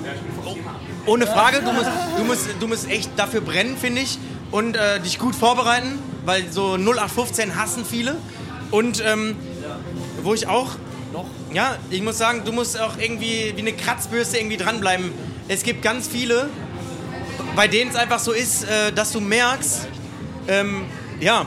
Ohne 1.05 1.25
Frage. 1.27 1.61
Du 1.61 1.71
musst, 1.71 1.89
du 2.17 2.23
musst, 2.25 2.47
du 2.59 2.67
musst 2.67 2.89
echt 2.89 3.09
dafür 3.15 3.39
brennen, 3.41 3.77
finde 3.77 4.01
ich. 4.01 4.17
Und 4.51 4.75
äh, 4.75 4.99
dich 4.99 5.17
gut 5.19 5.35
vorbereiten, 5.35 5.97
weil 6.25 6.51
so 6.51 6.73
0815 6.77 7.55
hassen 7.55 7.85
viele. 7.85 8.15
Und 8.71 9.01
ähm, 9.05 9.35
wo 10.23 10.33
ich 10.33 10.47
auch. 10.47 10.71
Ja, 11.53 11.77
ich 11.89 12.01
muss 12.01 12.17
sagen, 12.17 12.41
du 12.43 12.51
musst 12.51 12.77
auch 12.79 12.97
irgendwie 12.97 13.53
wie 13.55 13.61
eine 13.61 13.71
Kratzbürste 13.71 14.37
irgendwie 14.37 14.57
dranbleiben. 14.57 15.13
Es 15.47 15.63
gibt 15.63 15.81
ganz 15.81 16.07
viele, 16.07 16.49
bei 17.55 17.67
denen 17.67 17.91
es 17.91 17.95
einfach 17.95 18.19
so 18.19 18.31
ist, 18.31 18.63
äh, 18.63 18.91
dass 18.91 19.11
du 19.11 19.19
merkst, 19.19 19.87
ähm, 20.47 20.85
ja, 21.19 21.45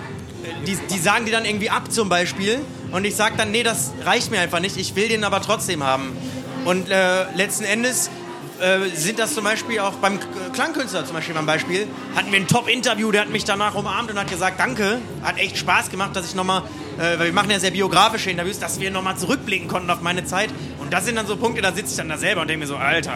die, 0.66 0.76
die 0.90 0.98
sagen 0.98 1.26
dir 1.26 1.32
dann 1.32 1.44
irgendwie 1.44 1.70
ab 1.70 1.92
zum 1.92 2.08
Beispiel 2.08 2.60
und 2.90 3.04
ich 3.04 3.16
sag 3.16 3.36
dann, 3.36 3.50
nee, 3.50 3.62
das 3.62 3.92
reicht 4.04 4.30
mir 4.30 4.40
einfach 4.40 4.60
nicht, 4.60 4.76
ich 4.76 4.94
will 4.96 5.08
den 5.08 5.24
aber 5.24 5.42
trotzdem 5.42 5.82
haben. 5.82 6.16
Und 6.64 6.90
äh, 6.90 7.30
letzten 7.34 7.64
Endes 7.64 8.10
äh, 8.60 8.88
sind 8.94 9.18
das 9.18 9.34
zum 9.34 9.44
Beispiel 9.44 9.80
auch 9.80 9.94
beim 9.94 10.18
Klangkünstler 10.52 11.04
zum 11.04 11.14
Beispiel 11.14 11.34
beim 11.34 11.46
Beispiel, 11.46 11.86
hatten 12.14 12.32
wir 12.32 12.40
ein 12.40 12.48
Top-Interview, 12.48 13.10
der 13.12 13.22
hat 13.22 13.30
mich 13.30 13.44
danach 13.44 13.74
umarmt 13.74 14.10
und 14.10 14.18
hat 14.18 14.28
gesagt, 14.28 14.58
danke, 14.58 14.98
hat 15.22 15.38
echt 15.38 15.56
Spaß 15.56 15.90
gemacht, 15.90 16.14
dass 16.16 16.26
ich 16.26 16.34
nochmal, 16.34 16.62
äh, 16.98 17.18
weil 17.18 17.26
wir 17.26 17.32
machen 17.32 17.50
ja 17.50 17.60
sehr 17.60 17.70
biografische 17.70 18.30
Interviews, 18.30 18.58
dass 18.58 18.80
wir 18.80 18.90
nochmal 18.90 19.16
zurückblicken 19.16 19.68
konnten 19.68 19.90
auf 19.90 20.00
meine 20.00 20.24
Zeit. 20.24 20.50
Und 20.80 20.92
das 20.92 21.04
sind 21.04 21.16
dann 21.16 21.26
so 21.26 21.36
Punkte, 21.36 21.62
da 21.62 21.72
sitze 21.72 21.90
ich 21.90 21.96
dann 21.96 22.08
da 22.08 22.18
selber 22.18 22.42
und 22.42 22.48
denke 22.48 22.60
mir 22.60 22.66
so, 22.66 22.76
Alter, 22.76 23.12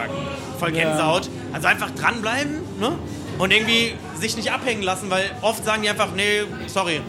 voll 0.59 0.71
Gänsehaut. 0.71 1.29
Also 1.51 1.67
einfach 1.67 1.91
dranbleiben, 1.91 2.59
ne? 2.79 2.97
Und 3.39 3.51
irgendwie 3.51 3.95
sich 4.19 4.37
nicht 4.37 4.51
abhängen 4.51 4.83
lassen, 4.83 5.09
weil 5.09 5.31
oft 5.41 5.65
sagen 5.65 5.81
die 5.81 5.89
einfach, 5.89 6.09
nee, 6.15 6.43
sorry. 6.67 7.01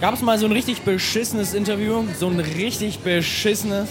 Gab 0.00 0.14
es 0.14 0.20
mal 0.20 0.38
so 0.38 0.46
ein 0.46 0.52
richtig 0.52 0.82
beschissenes 0.82 1.54
Interview? 1.54 2.04
So 2.20 2.28
ein 2.28 2.38
richtig 2.38 3.00
beschissenes? 3.00 3.88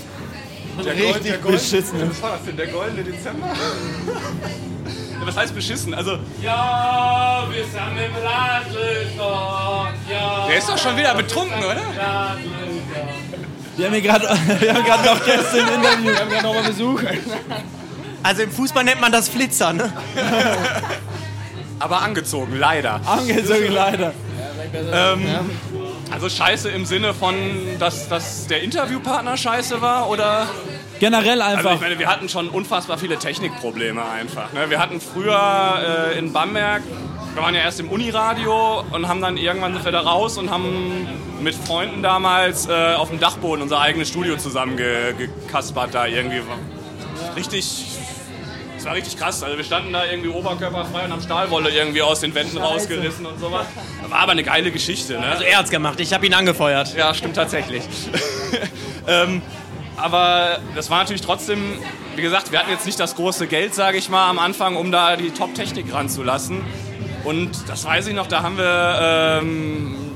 Der 0.84 0.94
Richtig 0.94 1.42
beschissen. 1.42 2.10
Was 2.10 2.22
war 2.22 2.32
das 2.32 2.46
denn? 2.46 2.58
Der 2.58 2.68
goldene 2.68 3.04
Dezember? 3.04 3.48
Ja, 3.48 5.26
Was 5.26 5.38
heißt 5.38 5.56
beschissen? 5.56 5.94
Also. 5.94 6.20
Ja, 6.42 7.44
wir 7.50 7.64
sind 7.64 7.76
im 7.76 8.16
Radlstock, 8.24 9.94
ja. 10.10 10.48
Der 10.48 10.58
ist 10.58 10.70
doch 10.70 10.78
schon 10.78 10.96
wieder 10.98 11.14
betrunken, 11.16 11.64
oder? 11.64 11.82
Wir 13.76 13.86
haben 13.86 13.94
hier 13.94 14.02
gerade 14.02 14.28
wir 14.60 14.74
haben 14.74 14.84
gerade 14.84 15.06
noch 15.06 15.26
Gäste 15.26 15.58
im 15.60 15.68
Interview. 15.68 16.12
Wir 16.12 16.20
haben 16.20 16.30
gerade 16.30 16.44
nochmal 16.44 16.64
Besuch. 16.64 17.02
Also 18.24 18.42
im 18.42 18.52
Fußball 18.52 18.84
nennt 18.84 19.02
man 19.02 19.12
das 19.12 19.30
Flitzer, 19.30 19.74
ne? 19.74 19.94
Aber 21.80 22.02
angezogen, 22.02 22.58
leider. 22.58 23.00
Angezogen 23.06 23.72
leider. 23.72 24.14
Ähm, 24.92 25.22
also 26.12 26.30
scheiße 26.30 26.70
im 26.70 26.86
Sinne 26.86 27.14
von, 27.14 27.36
dass, 27.80 28.08
dass 28.10 28.48
der 28.48 28.62
Interviewpartner 28.62 29.38
scheiße 29.38 29.82
war 29.82 30.10
oder? 30.10 30.48
Generell 31.00 31.42
Also 31.42 31.58
einfach. 31.58 31.76
ich 31.76 31.82
meine, 31.82 32.00
wir 32.00 32.08
hatten 32.08 32.28
schon 32.28 32.50
unfassbar 32.50 32.98
viele 32.98 33.18
Technikprobleme 33.18 34.04
einfach. 34.04 34.52
Ne? 34.54 34.70
Wir 34.70 34.80
hatten 34.80 35.00
früher 35.00 36.12
äh, 36.14 36.18
in 36.18 36.34
Bamberg, 36.34 36.82
wir 37.36 37.44
waren 37.44 37.54
ja 37.54 37.62
erst 37.62 37.80
im 37.80 37.90
Uniradio 37.90 38.84
und 38.92 39.08
haben 39.08 39.22
dann 39.22 39.38
irgendwann 39.38 39.74
sind 39.74 39.86
wir 39.86 39.92
da 39.92 40.02
raus 40.02 40.40
und 40.40 40.50
haben 40.50 41.08
mit 41.40 41.54
Freunden 41.54 42.02
damals 42.02 42.68
äh, 42.68 42.96
auf 42.96 43.10
dem 43.10 43.20
Dachboden 43.20 43.62
unser 43.62 43.80
eigenes 43.80 44.10
Studio 44.10 44.38
zusammengekaspert 44.38 45.94
da 45.94 46.08
irgendwie. 46.08 46.42
Richtig, 47.36 47.86
es 48.78 48.86
war 48.86 48.94
richtig 48.94 49.18
krass. 49.18 49.44
Also 49.44 49.58
wir 49.58 49.64
standen 49.64 49.92
da 49.92 50.06
irgendwie 50.06 50.30
oberkörperfrei 50.30 51.06
und 51.06 51.12
haben 51.12 51.22
Stahlwolle 51.22 51.70
irgendwie 51.70 52.02
aus 52.02 52.20
den 52.20 52.34
Wänden 52.36 52.58
rausgerissen 52.58 53.26
und 53.26 53.40
sowas. 53.40 53.66
War 54.08 54.20
aber 54.20 54.34
eine 54.34 54.44
geile 54.44 54.72
Geschichte. 54.72 55.14
Ne? 55.14 55.26
Also 55.26 55.44
er 55.44 55.58
hat's 55.58 55.70
gemacht, 55.70 56.00
ich 56.00 56.14
habe 56.14 56.26
ihn 56.26 56.34
angefeuert. 56.34 56.96
Ja, 56.96 57.14
stimmt 57.14 57.36
tatsächlich. 57.36 57.84
ähm, 59.08 59.42
aber 59.98 60.60
das 60.76 60.90
war 60.90 61.00
natürlich 61.00 61.24
trotzdem, 61.24 61.80
wie 62.16 62.22
gesagt, 62.22 62.52
wir 62.52 62.60
hatten 62.60 62.70
jetzt 62.70 62.86
nicht 62.86 63.00
das 63.00 63.16
große 63.16 63.48
Geld, 63.48 63.74
sage 63.74 63.98
ich 63.98 64.10
mal, 64.10 64.30
am 64.30 64.38
Anfang, 64.38 64.76
um 64.76 64.92
da 64.92 65.16
die 65.16 65.32
Top-Technik 65.32 65.92
ranzulassen. 65.92 66.64
Und 67.24 67.68
das 67.68 67.84
weiß 67.84 68.08
ich 68.08 68.14
noch, 68.14 68.28
da 68.28 68.44
haben 68.44 68.58
wir 68.58 69.40
ähm, 69.42 70.07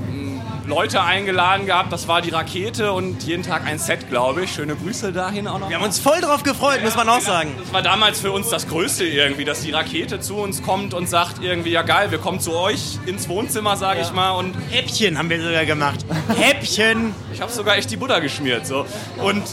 Leute 0.72 1.04
eingeladen 1.04 1.66
gehabt, 1.66 1.92
das 1.92 2.08
war 2.08 2.22
die 2.22 2.30
Rakete 2.30 2.94
und 2.94 3.24
jeden 3.24 3.44
Tag 3.44 3.66
ein 3.66 3.78
Set, 3.78 4.08
glaube 4.08 4.46
ich. 4.46 4.54
Schöne 4.54 4.78
Grüße 4.78 5.12
dahin 5.12 5.46
auch 5.46 5.60
noch. 5.60 5.68
Wir 5.68 5.76
haben 5.76 5.84
uns 5.84 6.00
voll 6.00 6.22
drauf 6.22 6.44
gefreut, 6.44 6.82
muss 6.82 6.96
man 6.96 7.10
auch 7.10 7.20
sagen. 7.20 7.54
Das 7.60 7.74
war 7.74 7.82
damals 7.82 8.22
für 8.22 8.32
uns 8.32 8.48
das 8.48 8.70
Größte 8.70 9.04
irgendwie, 9.04 9.44
dass 9.44 9.64
die 9.64 9.72
Rakete 9.72 10.22
zu 10.22 10.38
uns 10.38 10.64
kommt 10.64 10.94
und 10.94 11.10
sagt 11.10 11.44
irgendwie, 11.44 11.72
ja 11.72 11.82
geil, 11.82 12.12
wir 12.12 12.20
kommen 12.20 12.40
zu 12.40 12.54
euch 12.54 13.00
ins 13.06 13.28
Wohnzimmer, 13.28 13.76
sage 13.76 14.00
ich 14.00 14.14
mal. 14.14 14.32
Und 14.32 14.56
Häppchen 14.70 15.18
haben 15.18 15.30
wir 15.30 15.44
sogar 15.44 15.66
gemacht. 15.66 16.06
Häppchen. 16.38 17.14
Ich 17.34 17.42
habe 17.42 17.52
sogar 17.52 17.76
echt 17.76 17.92
die 17.92 17.98
Butter 17.98 18.22
geschmiert. 18.22 18.66
So. 18.66 18.86
Und 19.22 19.44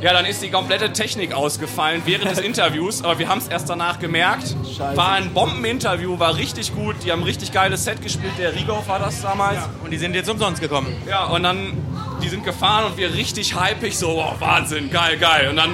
ja, 0.00 0.12
dann 0.12 0.24
ist 0.24 0.42
die 0.42 0.50
komplette 0.50 0.92
Technik 0.92 1.32
ausgefallen 1.34 2.02
während 2.04 2.30
des 2.30 2.38
Interviews, 2.50 3.02
aber 3.04 3.18
wir 3.18 3.28
haben 3.28 3.38
es 3.38 3.48
erst 3.48 3.68
danach 3.68 3.98
gemerkt. 3.98 4.54
War 4.94 5.12
ein 5.12 5.32
Bombeninterview, 5.32 6.18
war 6.18 6.36
richtig 6.36 6.74
gut. 6.74 6.96
Die 7.04 7.12
haben 7.12 7.20
ein 7.20 7.24
richtig 7.24 7.52
geiles 7.52 7.84
Set 7.84 8.00
gespielt. 8.02 8.32
Der 8.38 8.54
Rigo 8.54 8.82
war 8.86 8.98
das 8.98 9.20
damals. 9.22 9.56
Ja. 9.56 9.68
Und 9.84 9.90
die 9.90 9.98
sind 9.98 10.14
jetzt 10.14 10.30
umsonst 10.30 10.60
gekommen. 10.60 10.94
und 11.32 11.42
dann, 11.42 11.72
die 12.22 12.28
sind 12.28 12.44
gefahren 12.44 12.84
und 12.86 12.96
wir 12.96 13.12
richtig 13.14 13.54
hypig, 13.54 13.96
so, 13.98 14.16
wow, 14.16 14.34
Wahnsinn, 14.40 14.90
geil, 14.90 15.16
geil. 15.18 15.48
Und 15.50 15.56
dann 15.56 15.70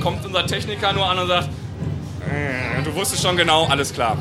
kommt 0.00 0.24
unser 0.26 0.46
Techniker 0.46 0.92
nur 0.92 1.08
an 1.08 1.18
und 1.18 1.28
sagt, 1.28 1.48
"Mm, 1.48 2.84
du 2.84 2.94
wusstest 2.94 3.22
schon 3.22 3.36
genau, 3.36 3.66
alles 3.66 3.92
klar. 3.92 4.16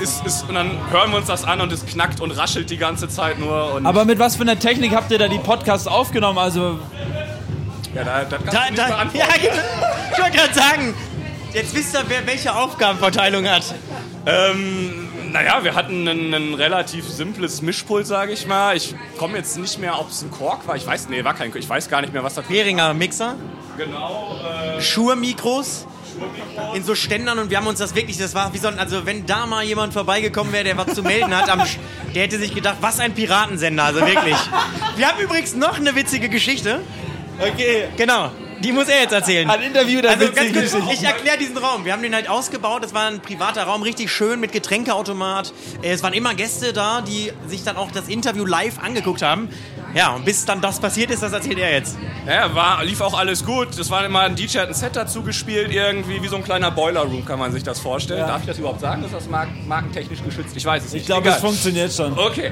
Ist, 0.00 0.24
ist, 0.24 0.48
und 0.48 0.54
dann 0.54 0.70
hören 0.90 1.10
wir 1.10 1.18
uns 1.18 1.26
das 1.26 1.44
an 1.44 1.60
und 1.60 1.70
es 1.72 1.84
knackt 1.84 2.20
und 2.20 2.30
raschelt 2.30 2.70
die 2.70 2.76
ganze 2.78 3.08
Zeit 3.08 3.38
nur. 3.38 3.74
Und 3.74 3.86
Aber 3.86 4.04
mit 4.04 4.18
was 4.18 4.36
für 4.36 4.42
einer 4.42 4.58
Technik 4.58 4.94
habt 4.94 5.10
ihr 5.10 5.18
da 5.18 5.28
die 5.28 5.38
Podcasts 5.38 5.86
aufgenommen? 5.88 6.38
Also 6.38 6.78
ja, 7.94 8.04
da, 8.04 8.24
Da, 8.24 8.36
da, 8.74 8.86
beantworten. 8.86 9.16
ja, 9.18 9.26
genau. 9.40 9.62
Ich 10.12 10.18
wollte 10.22 10.36
gerade 10.36 10.54
sagen, 10.54 10.94
jetzt 11.52 11.74
wisst 11.74 11.94
ihr, 11.94 12.04
wer 12.08 12.26
welche 12.26 12.54
Aufgabenverteilung 12.54 13.48
hat. 13.48 13.74
Ähm, 14.26 15.08
naja, 15.32 15.64
wir 15.64 15.74
hatten 15.74 16.06
ein, 16.06 16.32
ein 16.32 16.54
relativ 16.54 17.08
simples 17.08 17.60
Mischpult, 17.62 18.06
sage 18.06 18.32
ich 18.32 18.46
mal. 18.46 18.76
Ich 18.76 18.94
komme 19.18 19.36
jetzt 19.36 19.58
nicht 19.58 19.78
mehr, 19.78 19.98
ob 19.98 20.10
es 20.10 20.22
ein 20.22 20.30
Kork 20.30 20.66
war. 20.68 20.76
Ich 20.76 20.86
weiß, 20.86 21.08
nee, 21.08 21.24
war 21.24 21.34
kein 21.34 21.50
Kork. 21.50 21.62
Ich 21.62 21.68
weiß 21.68 21.88
gar 21.88 22.00
nicht 22.00 22.12
mehr, 22.12 22.22
was 22.22 22.34
das 22.34 22.48
Heringer 22.48 22.94
Mixer, 22.94 23.34
genau. 23.76 24.38
Äh, 24.78 24.80
Shure-Mikros 24.80 25.86
in 26.74 26.84
so 26.84 26.94
Ständern 26.94 27.40
und 27.40 27.50
wir 27.50 27.56
haben 27.56 27.66
uns 27.66 27.80
das 27.80 27.96
wirklich, 27.96 28.16
das 28.16 28.36
war 28.36 28.54
wie 28.54 28.58
so 28.58 28.68
ein, 28.68 28.78
also 28.78 29.04
wenn 29.04 29.26
da 29.26 29.46
mal 29.46 29.64
jemand 29.64 29.92
vorbeigekommen 29.92 30.52
wäre, 30.52 30.62
der 30.62 30.76
was 30.76 30.94
zu 30.94 31.02
melden 31.02 31.36
hat, 31.36 31.50
am, 31.50 31.60
der 32.14 32.22
hätte 32.22 32.38
sich 32.38 32.54
gedacht, 32.54 32.76
was 32.80 33.00
ein 33.00 33.14
Piratensender, 33.14 33.82
also 33.82 34.00
wirklich. 34.00 34.36
Wir 34.96 35.08
haben 35.08 35.18
übrigens 35.20 35.56
noch 35.56 35.76
eine 35.76 35.96
witzige 35.96 36.28
Geschichte. 36.28 36.80
Okay. 37.38 37.84
Genau, 37.96 38.30
die 38.62 38.72
muss 38.72 38.88
er 38.88 39.02
jetzt 39.02 39.12
erzählen. 39.12 39.48
Ein 39.50 39.62
Interview 39.62 40.00
der 40.00 40.12
Also 40.12 40.30
ganz 40.32 40.52
kurz, 40.52 40.92
ich 40.92 41.02
erkläre 41.04 41.36
diesen 41.38 41.56
Raum. 41.58 41.84
Wir 41.84 41.92
haben 41.92 42.02
den 42.02 42.14
halt 42.14 42.28
ausgebaut. 42.28 42.84
Das 42.84 42.94
war 42.94 43.06
ein 43.08 43.20
privater 43.20 43.64
Raum, 43.64 43.82
richtig 43.82 44.10
schön 44.10 44.40
mit 44.40 44.52
Getränkeautomat. 44.52 45.52
Äh, 45.82 45.92
Es 45.92 46.02
waren 46.02 46.12
immer 46.14 46.34
Gäste 46.34 46.72
da, 46.72 47.00
die 47.00 47.32
sich 47.48 47.64
dann 47.64 47.76
auch 47.76 47.90
das 47.90 48.08
Interview 48.08 48.44
live 48.46 48.78
angeguckt 48.82 49.22
haben. 49.22 49.48
Ja, 49.94 50.10
und 50.10 50.24
bis 50.24 50.44
dann 50.44 50.60
das 50.60 50.80
passiert 50.80 51.10
ist, 51.12 51.22
das 51.22 51.32
erzählt 51.32 51.58
er 51.58 51.72
jetzt. 51.72 51.96
ja, 52.26 52.52
war, 52.52 52.82
lief 52.84 53.00
auch 53.00 53.16
alles 53.16 53.44
gut. 53.44 53.78
Das 53.78 53.90
war 53.90 54.04
immer 54.04 54.20
ein 54.22 54.34
DJ, 54.34 54.58
hat 54.58 54.68
ein 54.68 54.74
Set 54.74 54.96
dazu 54.96 55.22
gespielt, 55.22 55.72
irgendwie 55.72 56.20
wie 56.20 56.26
so 56.26 56.34
ein 56.34 56.42
kleiner 56.42 56.72
Boiler 56.72 57.02
Room, 57.02 57.24
kann 57.24 57.38
man 57.38 57.52
sich 57.52 57.62
das 57.62 57.78
vorstellen. 57.78 58.20
Ja. 58.20 58.26
Darf 58.26 58.40
ich 58.40 58.46
das 58.48 58.58
überhaupt 58.58 58.80
sagen? 58.80 59.04
Ist 59.04 59.14
das 59.14 59.28
mark 59.28 59.48
markentechnisch 59.68 60.20
geschützt? 60.24 60.56
Ich 60.56 60.64
weiß 60.64 60.84
es 60.84 60.92
nicht. 60.92 61.02
Ich 61.02 61.06
glaube, 61.06 61.28
es 61.28 61.36
funktioniert 61.36 61.92
schon. 61.92 62.18
Okay. 62.18 62.50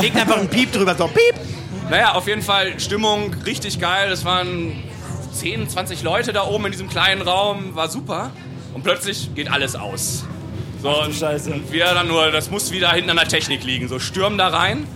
Legt 0.00 0.16
einfach 0.16 0.38
einen 0.38 0.48
Piep 0.48 0.72
drüber, 0.72 0.94
so 0.94 1.06
Piep. 1.08 1.34
Naja, 1.90 2.12
auf 2.14 2.26
jeden 2.26 2.42
Fall 2.42 2.78
Stimmung 2.80 3.34
richtig 3.46 3.78
geil. 3.78 4.10
Es 4.10 4.24
waren 4.24 4.82
10, 5.32 5.68
20 5.68 6.02
Leute 6.02 6.32
da 6.32 6.44
oben 6.44 6.66
in 6.66 6.72
diesem 6.72 6.88
kleinen 6.88 7.22
Raum. 7.22 7.74
War 7.74 7.88
super. 7.88 8.30
Und 8.72 8.82
plötzlich 8.82 9.34
geht 9.34 9.50
alles 9.50 9.76
aus. 9.76 10.24
So, 10.82 10.90
du 10.92 11.00
und 11.06 11.14
Scheiße. 11.14 11.52
und 11.52 11.70
wir 11.72 11.86
dann 11.86 12.08
nur, 12.08 12.30
das 12.30 12.50
muss 12.50 12.70
wieder 12.70 12.90
hinten 12.92 13.10
an 13.10 13.16
der 13.16 13.28
Technik 13.28 13.64
liegen. 13.64 13.88
So, 13.88 13.98
stürmen 13.98 14.38
da 14.38 14.48
rein. 14.48 14.86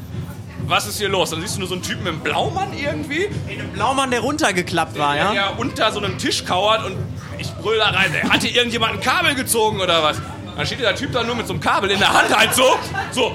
Was 0.66 0.87
ist 0.87 0.98
hier 0.98 1.09
los? 1.09 1.31
Dann 1.31 1.40
siehst 1.40 1.57
du 1.57 1.61
nur 1.61 1.68
so 1.68 1.74
einen 1.74 1.83
Typen 1.83 2.07
im 2.07 2.20
Blaumann 2.20 2.68
irgendwie, 2.77 3.27
Ein 3.48 3.70
Blaumann, 3.72 4.11
der 4.11 4.20
runtergeklappt 4.20 4.98
war, 4.98 5.14
der 5.14 5.24
ja? 5.24 5.33
ja 5.33 5.48
unter 5.57 5.90
so 5.92 5.98
einem 6.01 6.18
Tisch 6.18 6.44
kauert 6.44 6.85
und 6.85 6.94
ich 7.38 7.51
brüll 7.55 7.79
da 7.79 7.87
rein. 7.87 8.12
Ey, 8.12 8.29
Hat 8.29 8.42
hier 8.42 8.55
irgendjemand 8.55 8.94
ein 8.94 9.01
Kabel 9.01 9.35
gezogen 9.35 9.81
oder 9.81 10.03
was? 10.03 10.20
Dann 10.57 10.66
steht 10.66 10.81
dieser 10.81 10.94
Typ 10.94 11.12
da 11.12 11.22
nur 11.22 11.37
mit 11.37 11.46
so 11.46 11.55
einem 11.55 11.62
Kabel 11.62 11.90
in 11.90 11.98
der 12.01 12.12
Hand 12.12 12.37
halt 12.37 12.53
so. 12.55 12.64
So. 13.12 13.33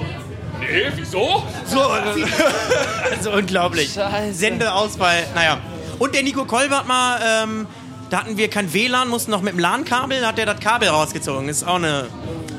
Nee, 0.70 0.92
wieso? 0.96 1.42
So, 1.66 1.80
Also 3.16 3.32
unglaublich. 3.32 3.92
Scheiße. 3.92 4.34
Sendeausfall, 4.34 5.24
naja. 5.34 5.58
Und 5.98 6.14
der 6.14 6.22
Nico 6.22 6.44
Kolbert 6.44 6.86
mal, 6.86 7.20
ähm, 7.42 7.66
da 8.10 8.20
hatten 8.20 8.36
wir 8.36 8.48
kein 8.48 8.72
WLAN, 8.72 9.08
mussten 9.08 9.30
noch 9.30 9.42
mit 9.42 9.54
dem 9.54 9.60
LAN-Kabel, 9.60 10.26
hat 10.26 10.38
der 10.38 10.46
das 10.46 10.60
Kabel 10.60 10.88
rausgezogen. 10.88 11.48
Ist 11.48 11.66
auch 11.66 11.76
eine, 11.76 12.06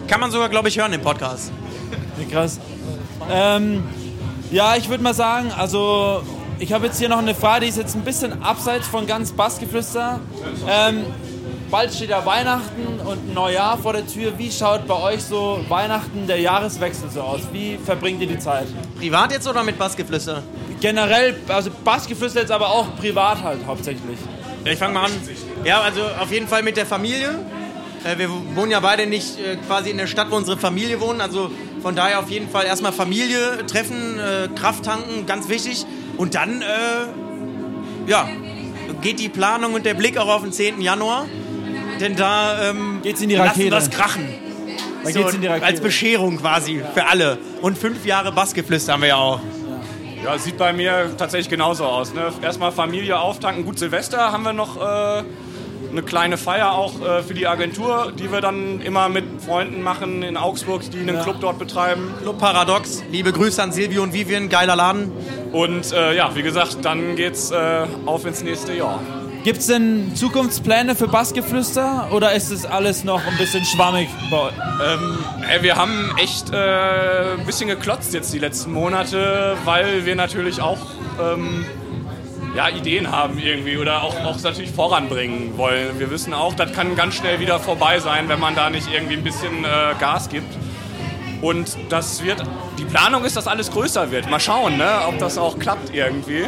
kann 0.08 0.20
man 0.20 0.32
sogar, 0.32 0.50
glaube 0.50 0.70
ich, 0.70 0.78
hören 0.80 0.94
im 0.94 1.02
Podcast. 1.02 1.52
Wie 2.18 2.26
krass. 2.26 2.60
Ähm, 3.30 3.84
ja, 4.52 4.76
ich 4.76 4.90
würde 4.90 5.04
mal 5.04 5.14
sagen, 5.14 5.52
also 5.52 6.24
ich 6.60 6.72
habe 6.74 6.86
jetzt 6.86 7.00
hier 7.00 7.10
noch 7.10 7.18
eine 7.18 7.36
Frage, 7.36 7.62
die 7.62 7.68
ist 7.70 7.78
jetzt 7.78 7.96
ein 7.96 8.04
bisschen 8.04 8.42
abseits 8.44 8.88
von 8.88 9.08
ganz 9.08 9.32
Bassgeflüster. 9.32 10.20
Ähm, 10.70 11.06
bald 11.70 11.94
steht 11.94 12.10
ja 12.10 12.26
Weihnachten 12.26 13.00
und 13.06 13.34
Neujahr 13.34 13.78
vor 13.78 13.94
der 13.94 14.08
Tür. 14.08 14.38
Wie 14.38 14.52
schaut 14.52 14.88
bei 14.88 14.96
euch 14.96 15.24
so 15.24 15.60
Weihnachten, 15.68 16.28
der 16.28 16.40
Jahreswechsel 16.40 17.10
so 17.10 17.22
aus? 17.22 17.42
Wie 17.52 17.78
verbringt 17.84 18.22
ihr 18.22 18.28
die 18.28 18.40
Zeit? 18.40 18.68
Privat 18.98 19.32
jetzt 19.32 19.48
oder 19.48 19.64
mit 19.64 19.78
Bassgeflüster? 19.78 20.44
Generell, 20.80 21.36
also 21.48 21.72
Bassgeflüster 21.84 22.42
jetzt 22.42 22.52
aber 22.52 22.70
auch 22.70 22.96
privat 22.98 23.42
halt 23.44 23.66
hauptsächlich. 23.66 24.20
Ja, 24.64 24.72
ich 24.72 24.80
fange 24.80 24.94
mal 24.94 25.06
an. 25.06 25.12
Ja, 25.64 25.82
also 25.82 26.02
auf 26.20 26.32
jeden 26.32 26.48
Fall 26.48 26.64
mit 26.64 26.78
der 26.78 26.86
Familie. 26.86 27.36
Äh, 28.04 28.18
wir 28.18 28.30
wohnen 28.56 28.72
ja 28.72 28.80
beide 28.80 29.08
nicht 29.08 29.40
äh, 29.40 29.58
quasi 29.58 29.90
in 29.90 29.98
der 29.98 30.08
Stadt, 30.08 30.32
wo 30.32 30.36
unsere 30.36 30.58
Familie 30.58 31.00
wohnt. 31.02 31.22
Also 31.22 31.52
von 31.82 31.96
daher 31.96 32.20
auf 32.20 32.30
jeden 32.30 32.50
Fall 32.50 32.66
erstmal 32.66 32.92
Familie 32.92 33.66
treffen, 33.68 34.20
äh, 34.20 34.48
Kraft 34.56 34.86
tanken, 34.86 35.26
ganz 35.26 35.50
wichtig. 35.50 35.86
Und 36.18 36.36
dann, 36.36 36.62
äh, 36.62 36.66
ja, 38.08 38.28
geht 39.02 39.20
die 39.20 39.30
Planung 39.30 39.74
und 39.74 39.86
der 39.86 39.94
Blick 39.94 40.18
auch 40.18 40.28
auf 40.28 40.42
den 40.42 40.52
10. 40.52 40.82
Januar. 40.82 41.28
Denn 42.00 42.16
da 42.16 42.70
ähm, 42.70 43.00
Geht's 43.04 43.22
in 43.22 43.30
die 43.30 43.36
lassen 43.36 43.50
Rakete. 43.50 43.72
wir's 43.72 43.90
krachen. 43.90 44.28
Da 45.04 45.10
So, 45.12 45.20
geht's 45.20 45.34
in 45.34 45.42
die 45.42 45.48
Rakete. 45.48 45.66
Als 45.66 45.82
Bescherung 45.82 46.38
quasi 46.38 46.82
für 46.94 47.06
alle. 47.08 47.38
Und 47.62 47.78
fünf 47.78 48.06
Jahre 48.06 48.32
Bassgeflüster 48.32 48.94
haben 48.94 49.02
wir 49.02 49.10
ja 49.10 49.16
auch. 49.18 49.40
Ja, 50.24 50.38
sieht 50.40 50.58
bei 50.58 50.74
mir 50.74 51.12
tatsächlich 51.18 51.50
genauso 51.50 51.86
aus. 51.86 52.14
Ne? 52.14 52.32
Erstmal 52.42 52.72
Familie 52.72 53.20
auftanken. 53.20 53.64
Gut, 53.64 53.78
Silvester 53.78 54.32
haben 54.32 54.44
wir 54.44 54.54
noch 54.54 54.76
äh, 54.78 55.24
eine 55.92 56.02
kleine 56.04 56.38
Feier 56.38 56.72
auch 56.74 57.00
äh, 57.00 57.22
für 57.22 57.36
die 57.36 57.46
Agentur, 57.46 58.12
die 58.18 58.32
wir 58.32 58.42
dann 58.42 58.82
immer 58.82 59.08
mit 59.08 59.24
Freunden 59.46 59.84
machen 59.84 60.24
in 60.24 60.36
Augsburg, 60.36 60.82
die 60.92 61.00
einen 61.00 61.22
Club 61.22 61.38
dort 61.42 61.60
betreiben. 61.60 62.12
Club 62.22 62.40
Paradox. 62.40 63.04
Liebe 63.12 63.32
Grüße 63.32 63.62
an 63.62 63.72
Silvio 63.72 64.02
und 64.02 64.14
Vivian, 64.14 64.50
geiler 64.50 64.76
Laden. 64.76 65.12
Und 65.52 65.94
äh, 65.94 66.16
ja, 66.16 66.36
wie 66.36 66.42
gesagt, 66.42 66.80
dann 66.82 67.16
geht's 67.16 67.52
äh, 67.52 67.86
auf 68.08 68.26
ins 68.26 68.42
nächste 68.42 68.74
Jahr. 68.74 69.00
Gibt 69.46 69.60
es 69.60 69.68
denn 69.68 70.16
Zukunftspläne 70.16 70.96
für 70.96 71.08
Bassgeflüster 71.08 72.08
oder 72.12 72.34
ist 72.34 72.52
das 72.52 72.66
alles 72.66 73.04
noch 73.04 73.24
ein 73.28 73.38
bisschen 73.38 73.64
schwammig? 73.64 74.10
Ähm, 74.32 75.20
ey, 75.48 75.62
wir 75.62 75.76
haben 75.76 76.16
echt 76.18 76.52
äh, 76.52 77.36
ein 77.38 77.46
bisschen 77.46 77.70
geklotzt 77.70 78.16
jetzt 78.16 78.34
die 78.34 78.40
letzten 78.40 78.74
Monate, 78.74 79.56
weil 79.64 80.04
wir 80.04 80.16
natürlich 80.16 80.62
auch 80.62 80.80
ähm, 81.22 81.64
ja, 82.56 82.70
Ideen 82.70 83.12
haben 83.12 83.38
irgendwie 83.38 83.78
oder 83.78 84.02
auch, 84.02 84.20
auch 84.26 84.42
natürlich 84.42 84.72
voranbringen 84.72 85.56
wollen. 85.60 86.00
Wir 86.00 86.10
wissen 86.10 86.34
auch, 86.34 86.56
das 86.56 86.74
kann 86.74 86.96
ganz 86.96 87.14
schnell 87.14 87.40
wieder 87.40 87.60
vorbei 87.60 88.00
sein, 88.00 88.28
wenn 88.28 88.40
man 88.40 88.56
da 88.56 88.72
nicht 88.72 88.92
irgendwie 88.92 89.14
ein 89.14 89.24
bisschen 89.24 89.64
äh, 89.64 89.94
Gas 90.00 90.30
gibt. 90.30 90.58
Und 91.44 91.78
das 91.90 92.24
wird, 92.24 92.42
die 92.80 92.86
Planung 92.86 93.24
ist, 93.24 93.38
dass 93.38 93.46
alles 93.46 93.70
größer 93.70 94.10
wird. 94.10 94.28
Mal 94.28 94.40
schauen, 94.40 94.78
ne, 94.78 95.02
ob 95.08 95.20
das 95.20 95.38
auch 95.38 95.60
klappt 95.60 95.94
irgendwie. 95.94 96.46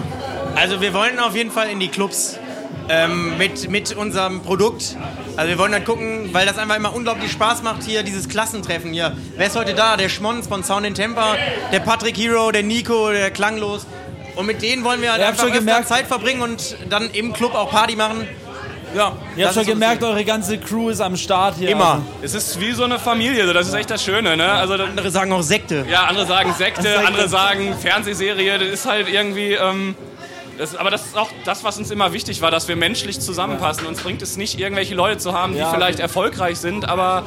Also 0.56 0.82
wir 0.82 0.96
wollen 0.96 1.20
auf 1.20 1.36
jeden 1.36 1.52
Fall 1.52 1.70
in 1.70 1.80
die 1.80 1.90
Clubs 1.90 2.40
ähm, 2.89 3.38
mit, 3.38 3.69
mit 3.69 3.95
unserem 3.95 4.41
Produkt. 4.41 4.95
Also 5.36 5.50
wir 5.50 5.58
wollen 5.58 5.71
dann 5.71 5.84
gucken, 5.86 6.30
weil 6.34 6.45
das 6.45 6.58
einfach 6.58 6.76
immer 6.76 6.93
unglaublich 6.95 7.32
Spaß 7.32 7.62
macht 7.63 7.84
hier, 7.84 8.04
dieses 8.04 8.28
Klassentreffen 8.30 8.91
hier. 8.93 9.15
Wer 9.36 9.47
ist 9.47 9.56
heute 9.56 9.73
da? 9.73 9.97
Der 9.97 10.10
Schmons 10.10 10.47
von 10.47 10.63
Sound 10.63 10.86
in 10.86 10.95
Temper, 10.95 11.36
der 11.71 11.80
Patrick 11.80 12.17
Hero, 12.17 12.52
der 12.52 12.63
Nico, 12.63 13.12
der 13.12 13.32
Klanglos. 13.32 13.86
Und 14.36 14.45
mit 14.45 14.62
denen 14.62 14.84
wollen 14.84 15.02
wir 15.02 15.12
halt 15.12 15.21
Ihr 15.21 15.28
habt 15.28 15.39
einfach 15.39 15.54
gemerkt- 15.54 15.88
Zeit 15.88 16.08
verbringen 16.08 16.41
und 16.41 16.78
dann 16.89 17.10
im 17.12 17.34
Club 17.34 17.56
auch 17.56 17.71
Party 17.71 17.95
machen. 17.95 18.28
Ja, 18.95 19.12
Ihr 19.36 19.45
habt 19.45 19.56
schon 19.56 19.65
gemerkt, 19.65 20.02
eure 20.02 20.23
ganze 20.23 20.58
Crew 20.60 20.89
ist 20.89 21.02
am 21.02 21.17
Start 21.17 21.56
hier. 21.58 21.69
Immer. 21.69 21.95
Also, 21.95 22.04
Es 22.21 22.34
ist 22.36 22.60
wie 22.62 22.71
so 22.71 22.86
eine 22.86 22.97
Familie, 23.00 23.45
so, 23.45 23.52
das 23.54 23.67
ist 23.67 23.73
echt 23.73 23.91
das 23.91 24.04
Schöne. 24.04 24.38
Ne? 24.38 24.50
Also, 24.50 24.76
Andere 24.76 25.12
sagen 25.12 25.32
auch 25.34 25.41
Sekte. 25.41 25.86
Ja, 25.89 26.06
andere 26.06 26.26
sagen 26.26 26.54
Sekte, 26.58 26.84
Sekte. 26.84 27.06
andere 27.06 27.28
sagen 27.28 27.76
Fernsehserie. 27.80 28.58
Das 28.60 28.67
ist 28.69 28.86
halt 28.86 29.10
irgendwie. 29.10 29.54
Ähm, 29.54 29.95
das, 30.58 30.76
aber 30.76 30.89
das 30.89 31.06
ist 31.08 31.17
auch 31.17 31.30
das, 31.46 31.63
was 31.63 31.78
uns 31.78 31.91
immer 31.91 32.13
wichtig 32.13 32.41
war, 32.41 32.52
dass 32.52 32.67
wir 32.67 32.76
menschlich 32.76 33.20
zusammenpassen. 33.20 33.86
Uns 33.88 34.02
bringt 34.02 34.22
es 34.22 34.38
nicht, 34.38 34.60
irgendwelche 34.60 34.96
Leute 34.96 35.17
zu 35.20 35.34
haben, 35.34 35.54
die 35.54 35.60
Ja, 35.60 35.72
vielleicht 35.72 35.96
okay. 35.96 36.04
erfolgreich 36.04 36.58
sind, 36.58 36.88
aber 36.88 37.24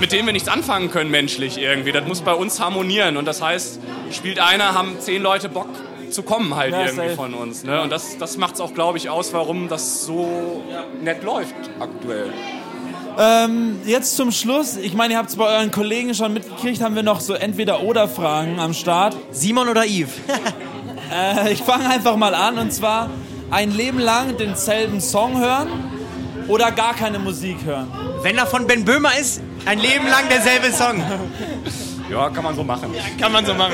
mit 0.00 0.12
denen 0.12 0.26
wir 0.26 0.32
nichts 0.32 0.48
anfangen 0.48 0.90
können 0.90 1.10
menschlich 1.10 1.58
irgendwie. 1.58 1.92
Das 1.92 2.06
muss 2.06 2.20
bei 2.22 2.32
uns 2.34 2.60
harmonieren. 2.60 3.16
Und 3.16 3.26
das 3.26 3.42
heißt, 3.42 3.80
spielt 4.10 4.38
einer, 4.40 4.74
haben 4.74 4.98
zehn 5.00 5.22
Leute 5.22 5.48
Bock 5.48 5.68
zu 6.10 6.22
kommen 6.22 6.54
halt 6.54 6.72
Ja, 6.72 6.80
irgendwie 6.86 7.08
safe. 7.08 7.16
von 7.16 7.34
uns. 7.34 7.64
Ne? 7.64 7.80
Und 7.82 7.90
das, 7.90 8.16
das 8.18 8.36
macht 8.36 8.54
es 8.54 8.60
auch, 8.60 8.72
glaube 8.72 8.98
ich, 8.98 9.10
aus, 9.10 9.32
warum 9.32 9.68
das 9.68 10.04
so 10.04 10.62
nett 11.02 11.22
läuft 11.24 11.54
aktuell. 11.80 12.32
ähm, 13.18 13.80
jetzt 13.84 14.16
zum 14.16 14.30
Schluss, 14.32 14.76
ich 14.76 14.94
meine, 14.94 15.14
ihr 15.14 15.18
habt 15.18 15.30
es 15.30 15.36
bei 15.36 15.44
euren 15.46 15.70
Kollegen 15.70 16.14
schon 16.14 16.32
mitgekriegt, 16.32 16.80
haben 16.82 16.94
wir 16.94 17.02
noch 17.02 17.20
so 17.20 17.34
Entweder-Oder-Fragen 17.34 18.58
am 18.60 18.74
Start. 18.74 19.16
Simon 19.32 19.68
oder 19.68 19.84
Yves? 19.84 20.12
Äh, 21.14 21.52
ich 21.52 21.62
fange 21.62 21.88
einfach 21.88 22.16
mal 22.16 22.34
an 22.34 22.58
und 22.58 22.72
zwar 22.72 23.08
ein 23.50 23.70
Leben 23.70 24.00
lang 24.00 24.36
denselben 24.36 25.00
Song 25.00 25.38
hören 25.38 25.68
oder 26.48 26.72
gar 26.72 26.94
keine 26.94 27.20
Musik 27.20 27.58
hören. 27.64 27.86
Wenn 28.22 28.36
er 28.36 28.46
von 28.46 28.66
Ben 28.66 28.84
Böhmer 28.84 29.16
ist, 29.18 29.40
ein 29.64 29.78
Leben 29.78 30.08
lang 30.08 30.28
derselbe 30.28 30.72
Song. 30.72 31.02
Ja, 32.10 32.28
kann 32.28 32.44
man 32.44 32.54
so 32.54 32.62
machen. 32.62 32.94
Kann 33.18 33.32
man 33.32 33.46
so 33.46 33.54
machen. 33.54 33.72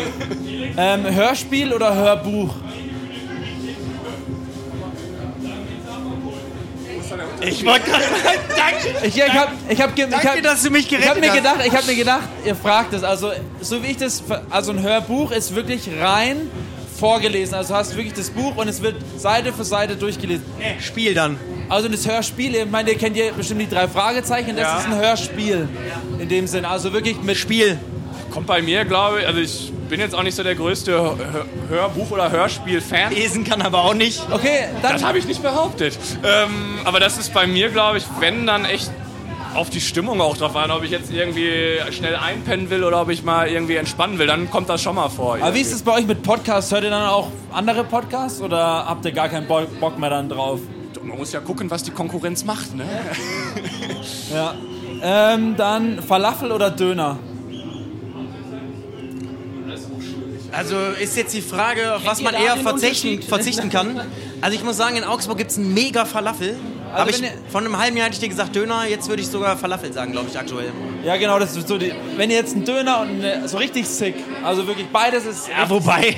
Ähm, 0.77 1.05
Hörspiel 1.05 1.73
oder 1.73 1.93
Hörbuch? 1.97 2.55
Ich 7.41 7.67
wollte 7.67 7.91
gerade 7.91 8.05
Danke. 8.57 9.07
Ich, 9.07 9.17
ich 9.17 9.31
habe 9.31 9.53
ich 9.69 9.81
hab, 9.81 9.99
ich 9.99 10.07
Danke, 10.09 10.29
hab, 10.29 10.43
dass 10.43 10.63
du 10.63 10.71
mich 10.71 10.85
ich 10.85 10.91
gerettet 10.91 11.11
hab 11.11 11.21
mir 11.21 11.29
hast. 11.29 11.37
gedacht, 11.37 11.59
ich 11.67 11.75
habe 11.75 11.87
mir 11.87 11.97
gedacht, 11.97 12.29
ihr 12.45 12.55
fragt 12.55 12.93
es. 12.95 13.03
Also 13.03 13.33
so 13.61 13.83
wie 13.83 13.89
ich 13.89 13.97
das, 13.97 14.23
also 14.49 14.71
ein 14.71 14.81
Hörbuch 14.81 15.33
ist 15.33 15.57
wirklich 15.57 15.91
rein 16.01 16.49
vorgelesen. 17.01 17.55
Also 17.55 17.73
du 17.73 17.79
hast 17.81 17.97
wirklich 17.97 18.15
das 18.15 18.31
Buch 18.31 18.57
und 18.57 18.69
es 18.69 18.81
wird 18.83 18.97
Seite 19.17 19.53
für 19.53 19.65
Seite 19.65 19.97
durchgelesen. 19.97 20.45
Spiel 20.81 21.15
dann. 21.15 21.39
Also 21.69 21.89
das 21.89 22.07
Hörspiel, 22.07 22.55
ich 22.55 22.67
meine, 22.71 22.91
ihr 22.91 22.99
kennt 22.99 23.17
ja 23.17 23.33
bestimmt 23.37 23.61
die 23.63 23.69
drei 23.69 23.89
Fragezeichen, 23.89 24.55
das 24.57 24.65
Ja. 24.67 24.79
ist 24.79 24.87
ein 24.87 24.97
Hörspiel 24.97 25.69
in 26.19 26.29
dem 26.29 26.47
Sinn. 26.47 26.65
Also 26.65 26.93
wirklich 26.93 27.21
mit 27.23 27.37
Spiel. 27.37 27.79
Kommt 28.31 28.47
bei 28.47 28.63
mir, 28.63 28.85
glaube 28.85 29.21
ich, 29.23 29.27
also 29.27 29.41
ich 29.41 29.73
bin 29.89 29.99
jetzt 29.99 30.15
auch 30.15 30.23
nicht 30.23 30.37
so 30.37 30.45
der 30.45 30.55
größte 30.55 30.93
Hör 30.93 31.17
Hörbuch- 31.69 32.13
oder 32.13 32.31
Hörspiel-Fan. 32.31 33.13
Lesen 33.13 33.43
kann 33.45 33.61
aber 33.63 33.83
auch 33.85 33.95
nicht. 33.95 34.23
Okay, 34.31 34.67
dann 34.83 34.93
Das 34.93 35.03
habe 35.05 35.19
ich 35.19 35.25
nicht 35.27 35.43
behauptet. 35.43 35.99
Ähm, 36.23 36.79
aber 36.85 37.01
das 37.01 37.19
ist 37.19 37.35
bei 37.35 37.47
mir, 37.49 37.71
glaube 37.71 37.99
ich, 37.99 38.05
wenn 38.21 38.47
dann 38.47 38.65
echt 38.65 38.91
auf 39.55 39.71
die 39.71 39.81
Stimmung 39.81 40.21
auch 40.21 40.37
drauf 40.37 40.55
an, 40.57 40.71
ob 40.71 40.85
ich 40.85 40.91
jetzt 40.91 41.13
irgendwie 41.13 41.79
schnell 41.91 42.17
einpennen 42.17 42.71
will 42.71 42.85
oder 42.85 43.03
ob 43.03 43.11
ich 43.11 43.23
mal 43.23 43.49
irgendwie 43.49 43.77
entspannen 43.77 44.19
will, 44.19 44.27
dann 44.27 44.51
kommt 44.51 44.69
das 44.69 44.83
schon 44.83 44.95
mal 44.95 45.09
vor. 45.09 45.37
Aber 45.41 45.55
wie 45.55 45.61
ist 45.61 45.73
es 45.73 45.83
bei 45.83 45.93
euch 45.93 46.07
mit 46.07 46.23
Podcasts? 46.23 46.73
Hört 46.73 46.85
ihr 46.85 46.91
dann 46.91 47.09
auch 47.09 47.29
andere 47.53 47.85
Podcasts 47.85 48.41
oder 48.41 48.87
habt 48.87 49.05
ihr 49.05 49.13
gar 49.13 49.29
keinen 49.29 49.47
Bo 49.47 49.63
Bock 49.81 49.99
mehr 49.99 50.11
dann 50.11 50.29
drauf? 50.29 50.61
Man 51.03 51.19
muss 51.19 51.33
ja 51.33 51.41
gucken, 51.41 51.71
was 51.71 51.83
die 51.83 51.91
Konkurrenz 51.91 52.45
macht, 52.45 52.75
ne? 52.75 52.85
Ja. 54.33 54.55
Ähm, 55.03 55.57
dann 55.57 56.03
Falafel 56.03 56.53
oder 56.53 56.71
Döner? 56.71 57.19
Also 60.53 60.77
ist 61.01 61.17
jetzt 61.17 61.35
die 61.35 61.43
Frage, 61.43 61.95
auf 61.97 62.05
was 62.05 62.23
man 62.23 62.35
eher 62.35 62.57
verzichten, 62.57 63.23
verzichten 63.23 63.71
kann. 63.71 64.01
Also 64.41 64.57
ich 64.57 64.65
muss 64.65 64.77
sagen, 64.77 64.97
in 64.97 65.05
Augsburg 65.05 65.39
gibt 65.39 65.51
es 65.53 65.59
einen 65.59 65.73
mega 65.75 66.05
Falafel. 66.05 66.57
Also 66.95 67.11
ich, 67.11 67.23
ihr- 67.23 67.33
von 67.51 67.65
einem 67.65 67.77
halben 67.79 67.97
Jahr 67.97 68.07
hätte 68.07 68.15
ich 68.15 68.21
dir 68.21 68.29
gesagt 68.29 68.55
Döner, 68.55 68.87
jetzt 68.87 69.09
würde 69.09 69.23
ich 69.23 69.29
sogar 69.29 69.57
Falafel 69.57 69.93
sagen, 69.93 70.13
glaube 70.13 70.29
ich, 70.31 70.39
aktuell. 70.39 70.73
Ja, 71.05 71.17
genau, 71.17 71.39
das 71.39 71.57
ist 71.57 71.69
so 71.69 71.79
die. 71.79 71.93
Wenn 72.17 72.31
ihr 72.31 72.37
jetzt 72.37 72.55
einen 72.55 72.65
Döner 72.65 73.01
und 73.01 73.09
eine, 73.25 73.49
so 73.49 73.59
richtig 73.59 73.87
sick, 73.89 74.15
also 74.45 74.67
wirklich 74.67 74.89
beides 74.89 75.25
ist. 75.27 75.49
Ja, 75.49 75.69
wobei, 75.71 76.17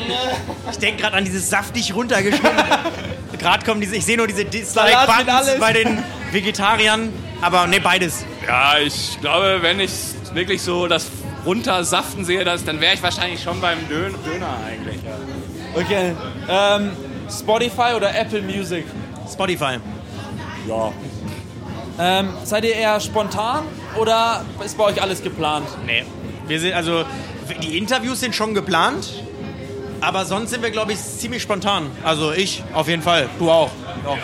ich 0.70 0.78
denke 0.78 1.02
gerade 1.02 1.16
an 1.16 1.24
dieses 1.24 1.48
saftig 1.50 1.94
runtergeschnitten. 1.94 2.50
gerade 3.38 3.64
kommen 3.64 3.80
diese, 3.80 3.96
ich 3.96 4.04
sehe 4.04 4.16
nur 4.16 4.26
diese 4.26 4.44
Dislike-Buttons 4.44 5.28
alles. 5.28 5.58
bei 5.58 5.72
den 5.72 6.02
Vegetariern. 6.30 7.12
Aber 7.40 7.66
ne, 7.66 7.80
beides. 7.80 8.24
Ja, 8.46 8.78
ich 8.78 9.18
glaube, 9.20 9.58
wenn 9.62 9.80
ich 9.80 9.90
wirklich 10.32 10.62
so 10.62 10.86
das 10.86 11.06
runtersaften 11.44 12.24
sehe, 12.24 12.44
das, 12.44 12.64
dann 12.64 12.80
wäre 12.80 12.94
ich 12.94 13.02
wahrscheinlich 13.02 13.42
schon 13.42 13.60
beim 13.60 13.78
Dön 13.88 14.14
Döner 14.24 14.56
eigentlich. 14.64 15.00
Ja. 15.02 15.80
Okay. 15.80 16.12
Ähm, 16.48 16.92
Spotify 17.28 17.94
oder 17.96 18.14
Apple 18.16 18.42
Music? 18.42 18.84
Spotify. 19.30 19.78
Ja. 20.68 20.92
Ähm, 21.98 22.30
seid 22.44 22.64
ihr 22.64 22.74
eher 22.74 22.98
spontan 23.00 23.64
oder 23.98 24.44
ist 24.64 24.78
bei 24.78 24.84
euch 24.84 25.00
alles 25.02 25.22
geplant? 25.22 25.66
Nee. 25.86 26.04
Wir 26.46 26.58
sind, 26.58 26.72
also, 26.72 27.04
die 27.62 27.76
Interviews 27.78 28.20
sind 28.20 28.34
schon 28.34 28.54
geplant. 28.54 29.22
Aber 30.00 30.24
sonst 30.24 30.50
sind 30.50 30.64
wir, 30.64 30.72
glaube 30.72 30.92
ich, 30.94 30.98
ziemlich 30.98 31.42
spontan. 31.42 31.88
Also 32.02 32.32
ich 32.32 32.64
auf 32.74 32.88
jeden 32.88 33.02
Fall. 33.02 33.28
Du 33.38 33.48
auch. 33.48 33.70
Ja, 34.04 34.16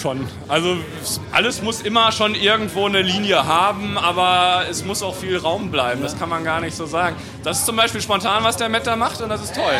schon. 0.00 0.26
Also 0.48 0.76
es- 1.02 1.20
alles 1.30 1.60
muss 1.60 1.82
immer 1.82 2.10
schon 2.10 2.34
irgendwo 2.34 2.86
eine 2.86 3.02
Linie 3.02 3.44
haben, 3.46 3.98
aber 3.98 4.62
es 4.70 4.82
muss 4.86 5.02
auch 5.02 5.14
viel 5.14 5.36
Raum 5.36 5.70
bleiben. 5.70 6.00
Das 6.00 6.18
kann 6.18 6.30
man 6.30 6.42
gar 6.42 6.62
nicht 6.62 6.74
so 6.74 6.86
sagen. 6.86 7.16
Das 7.44 7.58
ist 7.58 7.66
zum 7.66 7.76
Beispiel 7.76 8.00
spontan, 8.00 8.44
was 8.44 8.56
der 8.56 8.70
Matt 8.70 8.86
da 8.86 8.96
macht 8.96 9.20
und 9.20 9.28
das 9.28 9.42
ist 9.42 9.54
toll. 9.54 9.74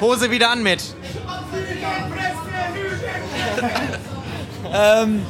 Hose 0.00 0.28
wieder 0.28 0.50
an 0.50 0.64
mit. 4.72 5.22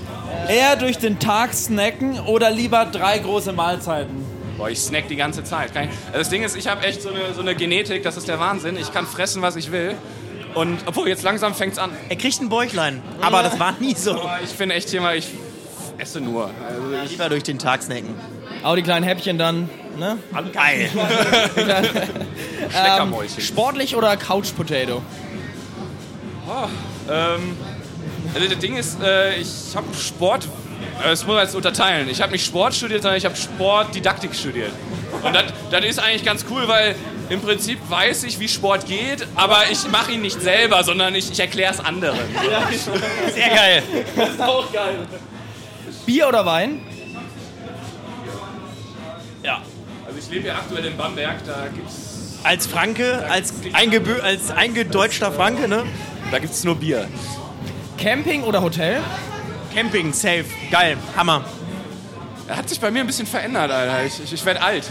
Eher 0.48 0.76
durch 0.76 0.98
den 0.98 1.18
Tag 1.18 1.54
snacken 1.54 2.18
oder 2.20 2.50
lieber 2.50 2.84
drei 2.86 3.18
große 3.18 3.52
Mahlzeiten? 3.52 4.24
Boah, 4.56 4.68
ich 4.70 4.80
snack 4.80 5.08
die 5.08 5.16
ganze 5.16 5.44
Zeit. 5.44 5.70
Ich, 5.70 5.76
also 5.76 5.90
das 6.18 6.28
Ding 6.30 6.42
ist, 6.42 6.56
ich 6.56 6.68
habe 6.68 6.84
echt 6.84 7.02
so 7.02 7.10
eine, 7.10 7.34
so 7.34 7.40
eine 7.40 7.54
Genetik, 7.54 8.02
das 8.02 8.16
ist 8.16 8.28
der 8.28 8.38
Wahnsinn. 8.38 8.76
Ich 8.76 8.92
kann 8.92 9.06
fressen, 9.06 9.42
was 9.42 9.56
ich 9.56 9.72
will. 9.72 9.94
Und 10.54 10.80
obwohl, 10.86 11.08
jetzt 11.08 11.22
langsam 11.22 11.54
fängt's 11.54 11.78
an. 11.78 11.90
Er 12.08 12.16
kriegt 12.16 12.40
ein 12.40 12.48
Bäuchlein. 12.48 13.02
Aber 13.20 13.42
das 13.42 13.58
war 13.58 13.74
nie 13.80 13.94
so. 13.94 14.12
Aber 14.12 14.40
ich 14.44 14.52
bin 14.52 14.70
echt 14.70 14.90
hier 14.90 15.00
mal, 15.00 15.16
ich 15.16 15.28
esse 15.98 16.20
nur. 16.20 16.50
Also 16.68 17.10
Lieber 17.10 17.28
durch 17.28 17.42
den 17.42 17.58
Tag 17.58 17.82
snacken. 17.82 18.14
Auch 18.62 18.74
die 18.76 18.82
kleinen 18.82 19.04
Häppchen 19.04 19.38
dann, 19.38 19.70
ne? 19.98 20.18
Geil. 20.52 20.90
Schleckermäulchen. 22.70 23.42
Sportlich 23.42 23.96
oder 23.96 24.16
Couch 24.16 24.54
Potato? 24.54 25.02
Ähm, 27.10 27.56
also 28.34 28.48
das 28.48 28.58
Ding 28.58 28.76
ist, 28.76 29.00
äh, 29.00 29.36
ich 29.36 29.74
habe 29.74 29.86
Sport, 29.94 30.44
äh, 30.44 31.10
das 31.10 31.24
muss 31.26 31.34
man 31.34 31.44
jetzt 31.44 31.54
unterteilen. 31.54 32.08
Ich 32.08 32.20
habe 32.22 32.32
nicht 32.32 32.44
Sport 32.44 32.74
studiert, 32.74 33.02
sondern 33.02 33.18
ich 33.18 33.24
habe 33.24 33.36
Sportdidaktik 33.36 34.34
studiert. 34.34 34.72
Und 35.22 35.34
das 35.34 35.44
das 35.70 35.84
ist 35.84 35.98
eigentlich 35.98 36.24
ganz 36.24 36.44
cool, 36.50 36.66
weil 36.68 36.94
im 37.28 37.40
Prinzip 37.40 37.78
weiß 37.88 38.24
ich, 38.24 38.38
wie 38.38 38.48
Sport 38.48 38.86
geht, 38.86 39.26
aber 39.34 39.70
ich 39.70 39.88
mache 39.88 40.12
ihn 40.12 40.22
nicht 40.22 40.40
selber, 40.40 40.82
sondern 40.84 41.14
ich, 41.14 41.30
ich 41.30 41.40
erkläre 41.40 41.72
es 41.72 41.80
anderen. 41.80 42.18
Sehr 43.34 43.48
geil. 43.48 43.82
Bier 46.04 46.28
oder 46.28 46.44
Wein? 46.44 46.80
Also 50.12 50.26
ich 50.26 50.30
lebe 50.34 50.48
ja 50.48 50.56
aktuell 50.56 50.84
in 50.84 50.94
Bamberg, 50.94 51.36
da 51.46 51.68
gibt's, 51.74 52.38
Als 52.42 52.66
Franke, 52.66 53.24
als, 53.30 53.54
eingebö 53.72 54.20
als 54.20 54.50
eingedeutschter 54.50 55.32
Franke, 55.32 55.68
ne? 55.68 55.84
da 56.30 56.38
gibt's 56.38 56.64
nur 56.64 56.74
Bier. 56.74 57.08
Camping 58.02 58.42
oder 58.42 58.60
Hotel? 58.60 59.00
Camping, 59.72 60.12
safe. 60.12 60.46
Geil. 60.72 60.96
Hammer. 61.16 61.44
Er 62.48 62.56
hat 62.56 62.68
sich 62.68 62.80
bei 62.80 62.90
mir 62.90 62.98
ein 62.98 63.06
bisschen 63.06 63.28
verändert, 63.28 63.70
Alter. 63.70 64.04
Ich, 64.04 64.20
ich, 64.24 64.32
ich 64.32 64.44
werde 64.44 64.60
alt. 64.60 64.90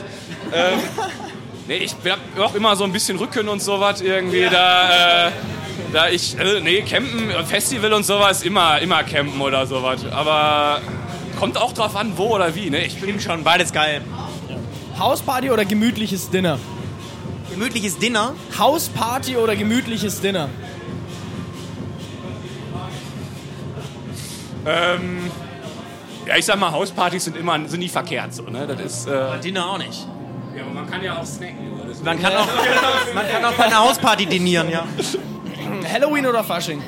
ähm, 0.54 0.80
nee, 1.68 1.76
ich 1.76 1.94
habe 2.06 2.46
auch 2.46 2.56
immer 2.56 2.74
so 2.78 2.86
ein 2.86 2.94
bisschen 2.94 3.18
Rücken 3.18 3.50
und 3.50 3.62
sowas 3.62 4.00
irgendwie. 4.00 4.48
Da, 4.50 5.28
äh, 5.28 5.32
da 5.92 6.08
ich, 6.08 6.40
äh, 6.40 6.62
nee, 6.62 6.84
Campen, 6.84 7.32
Festival 7.46 7.92
und 7.92 8.06
sowas, 8.06 8.44
immer, 8.44 8.80
immer 8.80 9.04
campen 9.04 9.42
oder 9.42 9.68
sowas. 9.68 10.06
Aber 10.10 10.80
kommt 11.38 11.58
auch 11.58 11.74
drauf 11.74 11.98
an, 11.98 12.14
wo 12.16 12.36
oder 12.36 12.56
wie. 12.56 12.70
Ne? 12.70 12.86
Ich 12.86 12.96
bin 13.02 13.20
schon, 13.20 13.44
beides 13.44 13.74
geil. 13.74 14.02
Hausparty 14.98 15.52
oder 15.52 15.66
gemütliches 15.66 16.30
Dinner? 16.30 16.60
Gemütliches 17.52 17.98
Dinner. 17.98 18.36
Hausparty 18.58 19.36
oder 19.36 19.58
gemütliches 19.58 20.22
Dinner? 20.22 20.48
Ähm, 24.66 25.32
ja, 26.28 26.38
ich 26.38 26.46
sag 26.46 26.60
mal, 26.60 26.72
Hauspartys 26.72 27.26
sind 27.26 27.38
immer 27.38 27.60
sind 27.68 27.80
nie 27.80 27.90
verkehrt. 27.90 28.34
So, 28.34 28.44
ne? 28.44 28.68
Das 28.68 28.80
ist, 28.80 29.08
äh, 29.08 29.40
Dinner 29.40 29.70
auch 29.70 29.78
nicht. 29.78 30.08
ja, 30.56 30.64
aber 30.64 30.74
man 30.74 30.90
kann 30.90 31.04
ja 31.04 31.18
auch 31.18 31.26
snacken. 31.26 31.72
Man 32.04 32.22
kann 32.22 32.34
auch, 32.34 32.48
man 33.14 33.30
kann 33.30 33.46
auch 33.46 33.54
bei 33.54 33.66
einer 33.66 33.80
Hausparty 33.80 34.26
dinieren, 34.26 34.70
ja. 34.70 34.86
Halloween 35.94 36.26
oder 36.26 36.44
Fasching? 36.44 36.82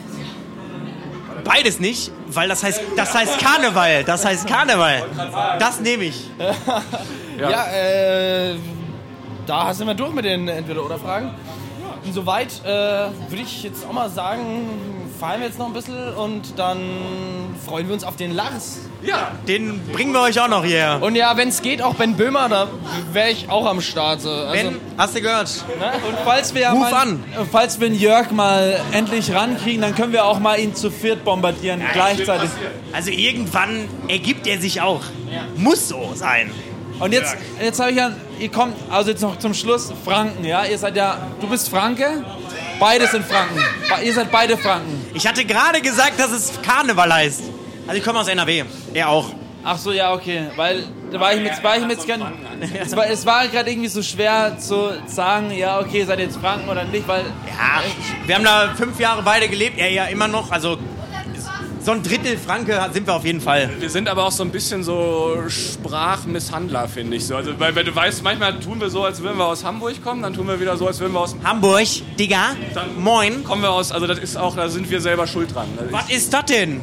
Beides 1.43 1.79
nicht, 1.79 2.11
weil 2.27 2.47
das 2.47 2.63
heißt, 2.63 2.81
das 2.95 3.13
heißt 3.13 3.37
Karneval. 3.39 4.03
Das 4.05 4.25
heißt 4.25 4.47
Karneval. 4.47 5.03
Das 5.59 5.79
nehme 5.79 6.05
ich. 6.05 6.29
Ja, 7.35 7.65
äh, 7.73 8.55
da 9.47 9.73
sind 9.73 9.87
wir 9.87 9.95
durch 9.95 10.13
mit 10.13 10.23
den 10.23 10.47
Entweder-Oder-Fragen. 10.47 11.31
Und 12.05 12.13
soweit 12.13 12.61
äh, 12.63 12.67
würde 12.67 13.41
ich 13.41 13.63
jetzt 13.63 13.85
auch 13.87 13.91
mal 13.91 14.07
sagen, 14.07 14.67
fahren 15.19 15.39
wir 15.41 15.47
jetzt 15.47 15.59
noch 15.59 15.67
ein 15.67 15.73
bisschen 15.73 16.13
und 16.15 16.57
dann 16.57 16.79
freuen 17.65 17.87
wir 17.87 17.93
uns 17.93 18.03
auf 18.03 18.15
den 18.15 18.33
Lars. 18.33 18.79
ja, 19.03 19.31
Den 19.47 19.79
bringen 19.91 20.11
wir 20.13 20.21
euch 20.21 20.39
auch 20.39 20.47
noch 20.47 20.63
hierher. 20.65 20.99
Und 21.01 21.15
ja, 21.15 21.35
wenn 21.37 21.49
es 21.49 21.61
geht, 21.61 21.81
auch 21.81 21.95
Ben 21.95 22.15
Böhmer, 22.15 22.49
da 22.49 22.67
wäre 23.11 23.29
ich 23.29 23.49
auch 23.49 23.65
am 23.65 23.81
Start. 23.81 24.21
so. 24.21 24.29
Also, 24.29 24.51
Ben, 24.51 24.77
hast 24.97 25.15
du 25.15 25.21
gehört? 25.21 25.49
Und 26.07 26.17
falls 26.25 26.53
wir, 26.53 26.69
Ruf 26.69 26.79
mal, 26.79 26.93
an. 26.93 27.23
falls 27.51 27.79
wir 27.79 27.89
den 27.89 27.99
Jörg 27.99 28.31
mal 28.31 28.79
endlich 28.91 29.33
rankriegen, 29.33 29.81
dann 29.81 29.95
können 29.95 30.13
wir 30.13 30.25
auch 30.25 30.39
mal 30.39 30.59
ihn 30.59 30.75
zu 30.75 30.89
viert 30.91 31.23
bombardieren 31.23 31.81
gleichzeitig. 31.93 32.49
Also 32.91 33.11
irgendwann 33.11 33.87
ergibt 34.07 34.47
er 34.47 34.59
sich 34.59 34.81
auch. 34.81 35.01
Muss 35.55 35.89
so 35.89 36.11
sein. 36.15 36.51
Und 36.99 37.11
jetzt, 37.11 37.35
jetzt 37.61 37.79
habe 37.79 37.91
ich 37.91 37.97
ja, 37.97 38.11
ihr 38.39 38.51
kommt, 38.51 38.75
also 38.89 39.09
jetzt 39.09 39.21
noch 39.21 39.37
zum 39.39 39.53
Schluss, 39.53 39.91
Franken, 40.05 40.43
ja? 40.45 40.65
Ihr 40.65 40.77
seid 40.77 40.95
ja, 40.95 41.17
du 41.39 41.47
bist 41.47 41.69
Franke, 41.69 42.23
beide 42.79 43.07
sind 43.07 43.25
Franken. 43.25 43.55
Be- 43.55 44.03
Ihr 44.05 44.13
seid 44.13 44.31
beide 44.31 44.57
Franken. 44.57 45.05
Ich 45.13 45.25
hatte 45.27 45.45
gerade 45.45 45.81
gesagt, 45.81 46.19
dass 46.19 46.31
es 46.31 46.53
Karneval 46.61 47.13
heißt. 47.13 47.41
Also 47.87 47.97
ich 47.97 48.03
komme 48.03 48.19
aus 48.19 48.27
NRW. 48.27 48.63
Er 48.93 49.09
auch. 49.09 49.29
Ach 49.65 49.77
so, 49.77 49.91
ja, 49.91 50.13
okay. 50.13 50.47
Weil 50.57 50.83
da 51.11 51.19
war 51.19 51.33
ich 51.33 51.41
mit, 51.41 51.63
war 51.63 51.77
ich 51.77 51.85
mit 51.85 51.99
es 51.99 52.95
war, 52.95 53.07
es 53.07 53.25
war 53.25 53.47
gerade 53.47 53.69
irgendwie 53.71 53.87
so 53.87 54.01
schwer 54.01 54.57
zu 54.59 54.91
sagen, 55.05 55.51
ja, 55.51 55.79
okay, 55.79 56.03
seid 56.03 56.19
ihr 56.19 56.25
jetzt 56.25 56.37
Franken 56.37 56.67
oder 56.69 56.83
nicht, 56.83 57.07
weil 57.07 57.21
Ja, 57.47 57.81
wir 58.25 58.35
haben 58.35 58.43
da 58.43 58.73
fünf 58.75 58.99
Jahre 58.99 59.21
beide 59.23 59.47
gelebt. 59.47 59.77
Er 59.77 59.89
ja 59.89 60.05
immer 60.05 60.27
noch. 60.27 60.51
Also 60.51 60.77
so 61.83 61.91
ein 61.91 62.01
Drittel 62.01 62.37
Franke 62.37 62.79
sind 62.93 63.07
wir 63.07 63.13
auf 63.13 63.25
jeden 63.25 63.41
Fall. 63.41 63.69
Wir 63.79 63.89
sind 63.89 64.07
aber 64.07 64.25
auch 64.25 64.31
so 64.31 64.43
ein 64.43 64.51
bisschen 64.51 64.83
so 64.83 65.35
Sprachmisshandler, 65.47 66.87
finde 66.87 67.17
ich 67.17 67.27
so. 67.27 67.35
Also, 67.35 67.59
weil, 67.59 67.75
weil 67.75 67.83
du 67.83 67.93
weißt, 67.93 68.23
manchmal 68.23 68.59
tun 68.59 68.79
wir 68.79 68.89
so, 68.89 69.03
als 69.03 69.21
würden 69.21 69.37
wir 69.37 69.45
aus 69.45 69.63
Hamburg 69.63 70.01
kommen, 70.03 70.21
dann 70.21 70.33
tun 70.33 70.47
wir 70.47 70.59
wieder 70.59 70.77
so, 70.77 70.87
als 70.87 70.99
würden 70.99 71.13
wir 71.13 71.19
aus. 71.19 71.35
Hamburg, 71.43 71.87
Digga. 72.17 72.55
Moin. 72.97 73.43
Kommen 73.43 73.63
wir 73.63 73.71
aus, 73.71 73.91
also 73.91 74.07
das 74.07 74.19
ist 74.19 74.37
auch, 74.37 74.55
da 74.55 74.69
sind 74.69 74.89
wir 74.89 75.01
selber 75.01 75.27
schuld 75.27 75.53
dran. 75.53 75.67
Also 75.77 75.91
Was 75.91 76.09
ist 76.09 76.33
das 76.33 76.45
denn? 76.45 76.81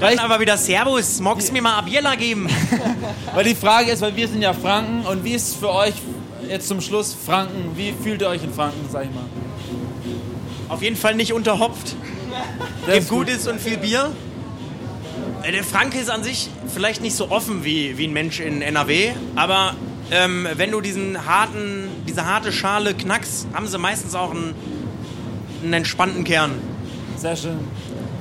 Dann 0.00 0.18
aber 0.18 0.40
wieder 0.40 0.56
Servus. 0.58 1.20
Magst 1.20 1.48
du 1.48 1.52
mir 1.52 1.62
mal 1.62 1.78
Abiela 1.78 2.14
geben? 2.14 2.48
Weil 3.34 3.44
die 3.44 3.54
Frage 3.54 3.92
ist, 3.92 4.02
weil 4.02 4.14
wir 4.16 4.28
sind 4.28 4.42
ja 4.42 4.52
Franken 4.52 5.06
und 5.06 5.24
wie 5.24 5.32
ist 5.32 5.48
es 5.48 5.54
für 5.54 5.70
euch 5.70 5.94
jetzt 6.48 6.68
zum 6.68 6.80
Schluss 6.80 7.14
Franken? 7.14 7.76
Wie 7.76 7.94
fühlt 8.02 8.20
ihr 8.20 8.28
euch 8.28 8.42
in 8.42 8.52
Franken, 8.52 8.86
sag 8.90 9.04
ich 9.04 9.10
mal? 9.10 9.24
Auf 10.68 10.82
jeden 10.82 10.96
Fall 10.96 11.14
nicht 11.14 11.32
unterhopft. 11.32 11.94
Das 12.86 12.96
Gibt 12.96 13.08
Gutes 13.08 13.46
und 13.46 13.60
viel 13.60 13.78
Bier. 13.78 14.10
Äh, 15.44 15.52
Der 15.52 15.64
Franke 15.64 15.98
ist 15.98 16.10
an 16.10 16.22
sich 16.22 16.50
vielleicht 16.72 17.02
nicht 17.02 17.14
so 17.16 17.30
offen 17.30 17.64
wie, 17.64 17.96
wie 17.98 18.06
ein 18.06 18.12
Mensch 18.12 18.40
in 18.40 18.62
NRW, 18.62 19.12
aber 19.36 19.74
ähm, 20.10 20.46
wenn 20.56 20.70
du 20.70 20.80
diesen 20.80 21.26
harten, 21.26 21.88
diese 22.06 22.26
harte 22.26 22.52
Schale 22.52 22.94
knackst, 22.94 23.48
haben 23.52 23.66
sie 23.66 23.78
meistens 23.78 24.14
auch 24.14 24.30
einen, 24.30 24.54
einen 25.62 25.72
entspannten 25.72 26.24
Kern. 26.24 26.52
Sehr 27.16 27.36
schön. 27.36 27.58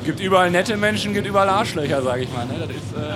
gibt 0.05 0.19
überall 0.19 0.49
nette 0.51 0.77
Menschen, 0.77 1.13
gibt 1.13 1.27
überall 1.27 1.49
Arschlöcher, 1.49 2.01
sage 2.01 2.23
ich 2.23 2.31
mal. 2.31 2.45
Ne? 2.45 2.53
Das 2.59 2.69
ist, 2.69 2.75
äh, 2.95 3.13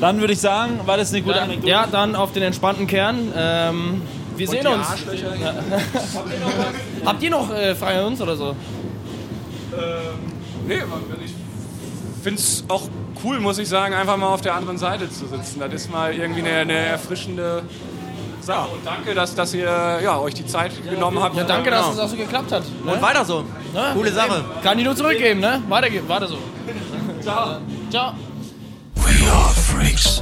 Dann 0.00 0.20
würde 0.20 0.32
ich 0.32 0.40
sagen, 0.40 0.80
war 0.86 0.96
das 0.96 1.12
eine 1.12 1.22
gute 1.22 1.40
Anekdote. 1.40 1.70
Ja, 1.70 1.86
dann 1.86 2.14
auf 2.14 2.32
den 2.32 2.42
entspannten 2.42 2.86
Kern. 2.86 3.32
Ähm, 3.36 4.02
wir 4.36 4.48
sehen 4.48 4.66
die 4.66 4.68
uns. 4.68 4.86
Arschlöcher. 4.86 5.34
Habt 7.04 7.22
ihr 7.22 7.30
noch 7.30 7.52
äh, 7.52 7.74
Fragen 7.74 7.98
an 7.98 8.04
uns 8.06 8.20
oder 8.20 8.36
so? 8.36 8.56
Nee, 10.66 10.74
ich 11.24 11.34
finde 12.26 12.40
es 12.40 12.64
auch 12.66 12.88
cool, 13.22 13.38
muss 13.38 13.56
ich 13.58 13.68
sagen, 13.68 13.94
einfach 13.94 14.16
mal 14.16 14.26
auf 14.26 14.40
der 14.40 14.56
anderen 14.56 14.78
Seite 14.78 15.08
zu 15.08 15.28
sitzen. 15.28 15.60
Das 15.60 15.72
ist 15.72 15.92
mal 15.92 16.12
irgendwie 16.12 16.40
eine, 16.40 16.58
eine 16.58 16.72
erfrischende 16.72 17.62
Sache. 18.40 18.68
Und 18.72 18.84
danke, 18.84 19.14
dass, 19.14 19.36
dass 19.36 19.54
ihr 19.54 20.00
ja, 20.02 20.18
euch 20.18 20.34
die 20.34 20.44
Zeit 20.44 20.72
genommen 20.90 21.22
habt. 21.22 21.36
Ja, 21.36 21.44
danke, 21.44 21.70
dass 21.70 21.82
Genau. 21.82 21.92
es 21.92 22.00
auch 22.00 22.08
so 22.08 22.16
geklappt 22.16 22.50
hat. 22.50 22.64
Ne? 22.84 22.94
Und 22.94 23.00
weiter 23.00 23.24
so. 23.24 23.44
Ne? 23.72 23.92
Coole 23.94 24.12
Sache. 24.12 24.44
Kann 24.64 24.76
ich 24.76 24.84
nur 24.84 24.96
zurückgeben, 24.96 25.38
ne? 25.38 25.62
Weiter, 25.68 25.86
weiter 26.08 26.26
so. 26.26 26.38
Ciao. 27.22 27.58
Ciao. 27.90 28.12
We 28.96 29.30
are 29.30 29.50
freaks. 29.50 30.20